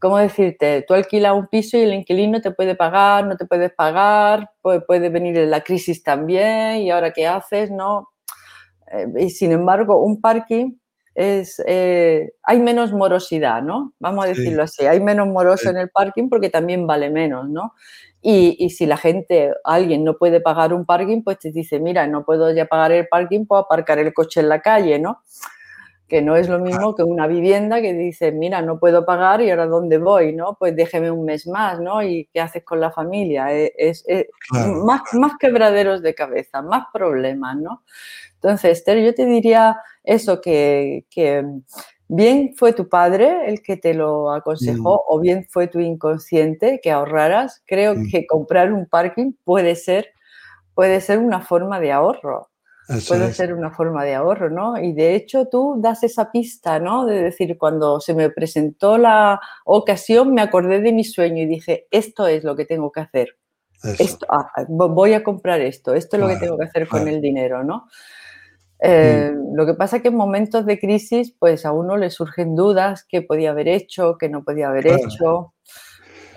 ¿cómo 0.00 0.18
decirte? 0.18 0.84
Tú 0.86 0.94
alquilas 0.94 1.34
un 1.34 1.46
piso 1.46 1.76
y 1.76 1.82
el 1.82 1.94
inquilino 1.94 2.40
te 2.40 2.50
puede 2.50 2.74
pagar, 2.74 3.26
no 3.26 3.36
te 3.36 3.46
puedes 3.46 3.72
pagar, 3.72 4.50
puede, 4.60 4.80
puede 4.80 5.08
venir 5.08 5.36
la 5.38 5.62
crisis 5.62 6.02
también 6.02 6.78
y 6.78 6.90
ahora 6.90 7.12
qué 7.12 7.26
haces, 7.26 7.70
¿no? 7.70 8.08
Eh, 8.92 9.06
y 9.18 9.30
sin 9.30 9.52
embargo, 9.52 10.02
un 10.02 10.20
parking 10.20 10.72
es, 11.14 11.62
eh, 11.66 12.32
hay 12.42 12.58
menos 12.58 12.92
morosidad, 12.92 13.62
¿no? 13.62 13.92
Vamos 13.98 14.24
a 14.24 14.28
decirlo 14.28 14.62
así, 14.62 14.86
hay 14.86 15.00
menos 15.00 15.28
moroso 15.28 15.70
en 15.70 15.76
el 15.76 15.90
parking 15.90 16.28
porque 16.28 16.48
también 16.48 16.86
vale 16.86 17.10
menos, 17.10 17.48
¿no? 17.48 17.74
Y, 18.22 18.56
y, 18.64 18.70
si 18.70 18.86
la 18.86 18.96
gente, 18.96 19.52
alguien 19.64 20.04
no 20.04 20.16
puede 20.16 20.40
pagar 20.40 20.72
un 20.72 20.86
parking, 20.86 21.22
pues 21.22 21.40
te 21.40 21.50
dice, 21.50 21.80
mira, 21.80 22.06
no 22.06 22.24
puedo 22.24 22.52
ya 22.52 22.66
pagar 22.66 22.92
el 22.92 23.08
parking, 23.08 23.46
puedo 23.46 23.62
aparcar 23.62 23.98
el 23.98 24.14
coche 24.14 24.40
en 24.40 24.48
la 24.48 24.60
calle, 24.60 25.00
¿no? 25.00 25.22
Que 26.12 26.20
no 26.20 26.36
es 26.36 26.46
lo 26.46 26.58
mismo 26.58 26.94
que 26.94 27.02
una 27.02 27.26
vivienda 27.26 27.80
que 27.80 27.94
dice, 27.94 28.32
mira, 28.32 28.60
no 28.60 28.78
puedo 28.78 29.06
pagar 29.06 29.40
y 29.40 29.48
ahora 29.48 29.64
dónde 29.64 29.96
voy, 29.96 30.34
¿no? 30.34 30.58
Pues 30.58 30.76
déjeme 30.76 31.10
un 31.10 31.24
mes 31.24 31.46
más, 31.46 31.80
¿no? 31.80 32.02
¿Y 32.02 32.28
qué 32.34 32.40
haces 32.42 32.62
con 32.64 32.80
la 32.80 32.92
familia? 32.92 33.50
E, 33.50 33.72
es, 33.78 34.04
más, 34.84 35.00
más 35.14 35.38
quebraderos 35.40 36.02
de 36.02 36.14
cabeza, 36.14 36.60
más 36.60 36.84
problemas, 36.92 37.56
¿no? 37.56 37.82
Entonces, 38.34 38.72
Esther, 38.72 39.02
yo 39.02 39.14
te 39.14 39.24
diría 39.24 39.78
eso, 40.04 40.42
que, 40.42 41.06
bien 42.08 42.52
fue 42.58 42.74
tu 42.74 42.90
padre 42.90 43.48
el 43.48 43.62
que 43.62 43.78
te 43.78 43.94
lo 43.94 44.32
aconsejó 44.32 44.96
mm. 44.96 45.04
o 45.08 45.18
bien 45.18 45.46
fue 45.48 45.66
tu 45.66 45.80
inconsciente 45.80 46.78
que 46.82 46.90
ahorraras. 46.90 47.62
Creo 47.64 47.94
mm. 47.94 48.10
que 48.10 48.26
comprar 48.26 48.70
un 48.70 48.84
parking 48.84 49.32
puede 49.44 49.76
ser, 49.76 50.10
puede 50.74 51.00
ser 51.00 51.20
una 51.20 51.40
forma 51.40 51.80
de 51.80 51.90
ahorro 51.90 52.51
puede 53.08 53.32
ser 53.32 53.54
una 53.54 53.70
forma 53.70 54.04
de 54.04 54.14
ahorro, 54.14 54.50
¿no? 54.50 54.78
Y 54.78 54.92
de 54.92 55.14
hecho 55.14 55.46
tú 55.46 55.76
das 55.78 56.02
esa 56.02 56.30
pista, 56.30 56.78
¿no? 56.78 57.06
De 57.06 57.22
decir, 57.22 57.56
cuando 57.58 58.00
se 58.00 58.14
me 58.14 58.30
presentó 58.30 58.98
la 58.98 59.40
ocasión, 59.64 60.34
me 60.34 60.42
acordé 60.42 60.80
de 60.80 60.92
mi 60.92 61.04
sueño 61.04 61.42
y 61.42 61.46
dije, 61.46 61.86
esto 61.90 62.26
es 62.26 62.44
lo 62.44 62.56
que 62.56 62.64
tengo 62.64 62.90
que 62.90 63.00
hacer. 63.00 63.36
Esto, 63.98 64.26
ah, 64.28 64.48
voy 64.68 65.12
a 65.12 65.24
comprar 65.24 65.60
esto, 65.60 65.94
esto 65.94 66.16
es 66.16 66.22
lo 66.22 66.28
que 66.28 66.36
tengo 66.36 66.56
que 66.56 66.66
hacer 66.66 66.86
con 66.86 67.08
el 67.08 67.20
dinero, 67.20 67.64
¿no? 67.64 67.88
Eh, 68.84 69.32
lo 69.54 69.64
que 69.64 69.74
pasa 69.74 69.96
es 69.96 70.02
que 70.02 70.08
en 70.08 70.16
momentos 70.16 70.66
de 70.66 70.78
crisis, 70.78 71.34
pues 71.38 71.64
a 71.64 71.72
uno 71.72 71.96
le 71.96 72.10
surgen 72.10 72.56
dudas, 72.56 73.04
qué 73.08 73.22
podía 73.22 73.50
haber 73.50 73.68
hecho, 73.68 74.16
qué 74.18 74.28
no 74.28 74.44
podía 74.44 74.68
haber 74.68 74.88
hecho. 74.88 75.54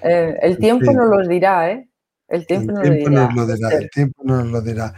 Eh, 0.04 0.38
el 0.42 0.58
tiempo 0.60 0.92
nos 0.92 1.08
lo 1.08 1.28
dirá, 1.28 1.72
¿eh? 1.72 1.90
El 2.28 2.46
tiempo, 2.48 2.72
nos, 2.72 2.88
lo 2.88 3.46
dirá, 3.46 3.70
el 3.78 3.90
tiempo 3.90 4.24
nos 4.24 4.46
lo 4.48 4.62
dirá. 4.62 4.94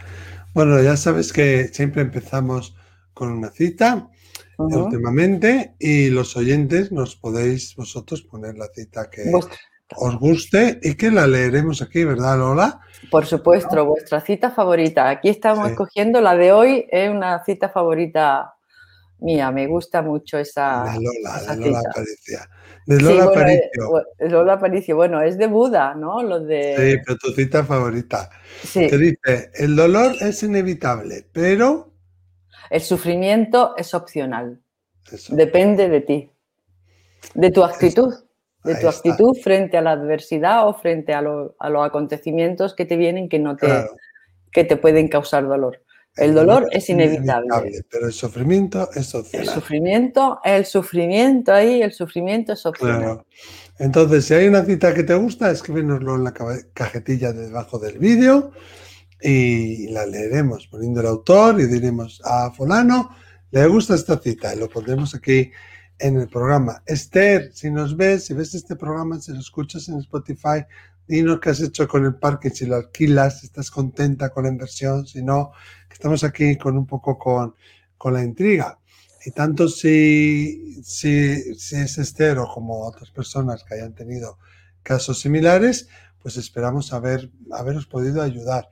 Bueno, 0.58 0.82
ya 0.82 0.96
sabes 0.96 1.32
que 1.32 1.68
siempre 1.68 2.02
empezamos 2.02 2.74
con 3.14 3.30
una 3.30 3.48
cita 3.48 4.08
últimamente 4.56 5.76
y 5.78 6.10
los 6.10 6.36
oyentes 6.36 6.90
nos 6.90 7.14
podéis 7.14 7.76
vosotros 7.76 8.22
poner 8.22 8.58
la 8.58 8.66
cita 8.74 9.08
que 9.08 9.30
os 9.94 10.18
guste 10.18 10.80
y 10.82 10.96
que 10.96 11.12
la 11.12 11.28
leeremos 11.28 11.80
aquí, 11.80 12.02
¿verdad, 12.02 12.38
Lola? 12.38 12.80
Por 13.08 13.24
supuesto, 13.24 13.86
vuestra 13.86 14.20
cita 14.20 14.50
favorita. 14.50 15.08
Aquí 15.08 15.28
estamos 15.28 15.70
escogiendo 15.70 16.20
la 16.20 16.34
de 16.34 16.50
hoy, 16.50 16.86
es 16.90 17.08
una 17.08 17.44
cita 17.44 17.68
favorita 17.68 18.56
mía, 19.20 19.50
me 19.50 19.66
gusta 19.66 20.02
mucho 20.02 20.38
esa. 20.38 20.84
De 20.84 21.00
Lola, 21.00 21.54
de 21.54 21.60
Lola 21.60 21.80
Aparicio. 21.80 22.38
De 22.86 23.00
Lola 23.00 23.22
sí, 23.22 23.28
Aparicio. 23.28 24.04
Lola 24.20 24.52
Aparicio, 24.54 24.96
bueno, 24.96 25.22
es 25.22 25.38
de 25.38 25.46
Buda, 25.46 25.94
¿no? 25.94 26.22
Los 26.22 26.46
de... 26.46 26.74
Sí, 26.76 27.02
pero 27.04 27.18
tu 27.18 27.32
cita 27.32 27.64
favorita. 27.64 28.30
Sí. 28.62 28.86
Te 28.88 28.98
dice, 28.98 29.50
el 29.54 29.76
dolor 29.76 30.14
es 30.20 30.42
inevitable, 30.42 31.26
pero... 31.32 31.92
El 32.70 32.80
sufrimiento 32.80 33.74
es 33.76 33.94
opcional. 33.94 34.60
Depende 35.30 35.88
de 35.88 36.00
ti, 36.02 36.30
de 37.34 37.50
tu 37.50 37.64
actitud. 37.64 38.14
De 38.64 38.74
tu 38.74 38.88
actitud 38.88 39.34
frente 39.42 39.78
a 39.78 39.82
la 39.82 39.92
adversidad 39.92 40.68
o 40.68 40.74
frente 40.74 41.14
a, 41.14 41.22
los 41.22 41.52
acontecimientos 41.60 42.74
que 42.74 42.84
te 42.84 42.96
vienen 42.96 43.28
que 43.28 43.38
no 43.38 43.56
te, 43.56 43.66
que 44.52 44.64
te 44.64 44.76
pueden 44.76 45.08
causar 45.08 45.46
dolor. 45.46 45.82
El 46.18 46.34
dolor 46.34 46.68
es 46.72 46.88
inevitable. 46.88 47.84
Pero 47.90 48.06
el 48.06 48.12
sufrimiento 48.12 48.90
es 48.94 49.14
opcional. 49.14 49.48
El 49.48 49.54
sufrimiento, 49.54 50.40
el 50.44 50.66
sufrimiento 50.66 51.52
ahí, 51.52 51.82
el 51.82 51.92
sufrimiento 51.92 52.52
es 52.52 52.66
opcional. 52.66 52.98
Claro. 52.98 53.26
Entonces, 53.78 54.24
si 54.24 54.34
hay 54.34 54.48
una 54.48 54.64
cita 54.64 54.92
que 54.92 55.04
te 55.04 55.14
gusta, 55.14 55.50
escríbenoslo 55.50 56.16
en 56.16 56.24
la 56.24 56.34
cajetilla 56.74 57.32
de 57.32 57.46
debajo 57.46 57.78
del 57.78 57.98
vídeo 57.98 58.50
y 59.20 59.88
la 59.88 60.06
leeremos 60.06 60.66
poniendo 60.66 61.00
el 61.00 61.06
autor 61.06 61.60
y 61.60 61.66
diremos 61.66 62.20
a 62.24 62.50
fulano, 62.50 63.10
le 63.50 63.66
gusta 63.66 63.94
esta 63.94 64.18
cita 64.18 64.54
y 64.54 64.58
lo 64.58 64.68
pondremos 64.68 65.14
aquí 65.14 65.50
en 65.98 66.16
el 66.16 66.28
programa. 66.28 66.82
Esther, 66.86 67.50
si 67.52 67.70
nos 67.70 67.96
ves, 67.96 68.26
si 68.26 68.34
ves 68.34 68.54
este 68.54 68.76
programa, 68.76 69.20
si 69.20 69.32
lo 69.32 69.40
escuchas 69.40 69.88
en 69.88 69.98
Spotify, 69.98 70.64
dinos 71.06 71.40
qué 71.40 71.50
has 71.50 71.60
hecho 71.60 71.88
con 71.88 72.04
el 72.04 72.16
parque, 72.16 72.50
si 72.50 72.66
lo 72.66 72.76
alquilas, 72.76 73.40
si 73.40 73.46
estás 73.46 73.70
contenta 73.70 74.30
con 74.30 74.44
la 74.44 74.50
inversión, 74.50 75.06
si 75.06 75.22
no, 75.22 75.52
estamos 75.98 76.22
aquí 76.22 76.56
con 76.56 76.78
un 76.78 76.86
poco 76.86 77.18
con, 77.18 77.56
con 77.96 78.14
la 78.14 78.22
intriga. 78.22 78.78
Y 79.26 79.32
tanto 79.32 79.66
si, 79.66 80.80
si, 80.84 81.54
si 81.56 81.76
es 81.76 81.98
Esther 81.98 82.38
o 82.38 82.46
como 82.46 82.86
otras 82.86 83.10
personas 83.10 83.64
que 83.64 83.74
hayan 83.74 83.94
tenido 83.94 84.38
casos 84.84 85.20
similares, 85.20 85.88
pues 86.22 86.36
esperamos 86.36 86.92
haber, 86.92 87.30
haberos 87.50 87.86
podido 87.86 88.22
ayudar. 88.22 88.68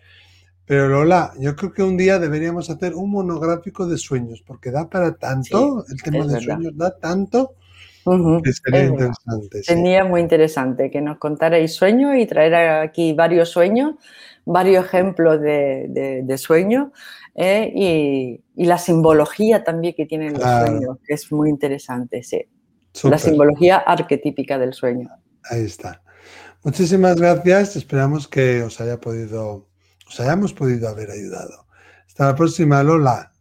Pero 0.66 0.88
Lola, 0.88 1.32
yo 1.40 1.56
creo 1.56 1.72
que 1.72 1.82
un 1.82 1.96
día 1.96 2.20
deberíamos 2.20 2.70
hacer 2.70 2.94
un 2.94 3.10
monográfico 3.10 3.88
de 3.88 3.98
sueños, 3.98 4.44
porque 4.46 4.70
da 4.70 4.88
para 4.88 5.16
tanto, 5.16 5.84
el 5.88 6.00
tema 6.00 6.26
de 6.26 6.40
sueños 6.40 6.76
da 6.76 6.96
tanto, 6.96 7.56
que 8.44 8.52
sería 8.52 8.84
interesante. 8.84 9.62
Sería 9.64 10.04
muy 10.04 10.20
interesante 10.20 10.92
que 10.92 11.00
nos 11.00 11.18
contarais 11.18 11.74
sueños 11.74 12.14
y 12.16 12.24
traer 12.26 12.54
aquí 12.54 13.12
varios 13.14 13.48
sueños, 13.48 13.96
varios 14.46 14.86
ejemplos 14.86 15.40
de, 15.40 16.22
de, 16.24 16.38
sueños 16.38 16.88
eh, 17.34 17.70
y, 17.74 18.64
la 18.64 18.78
simbología 18.78 19.62
también 19.62 19.94
que 19.94 20.06
tienen 20.06 20.32
los 20.32 20.42
sueños, 20.42 20.96
que 21.06 21.14
es 21.14 21.30
muy 21.30 21.50
interesante, 21.50 22.22
sí. 22.22 22.46
La 23.02 23.18
simbología 23.18 23.76
arquetípica 23.76 24.58
del 24.58 24.72
sueño. 24.72 25.10
Ahí 25.50 25.64
está. 25.64 26.00
Muchísimas 26.62 27.16
gracias. 27.16 27.76
Esperamos 27.76 28.26
que 28.26 28.62
os 28.62 28.80
haya 28.80 28.98
podido 28.98 29.66
os 30.08 30.20
hayamos 30.20 30.52
podido 30.52 30.88
haber 30.88 31.10
ayudado. 31.10 31.66
Hasta 32.06 32.26
la 32.26 32.36
próxima, 32.36 32.82
Lola. 32.82 33.32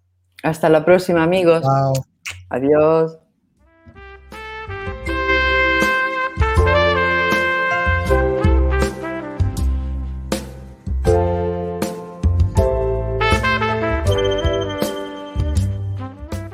Hasta 0.43 0.69
la 0.69 0.83
próxima, 0.83 1.23
amigos. 1.23 1.63
Adiós. 2.49 3.24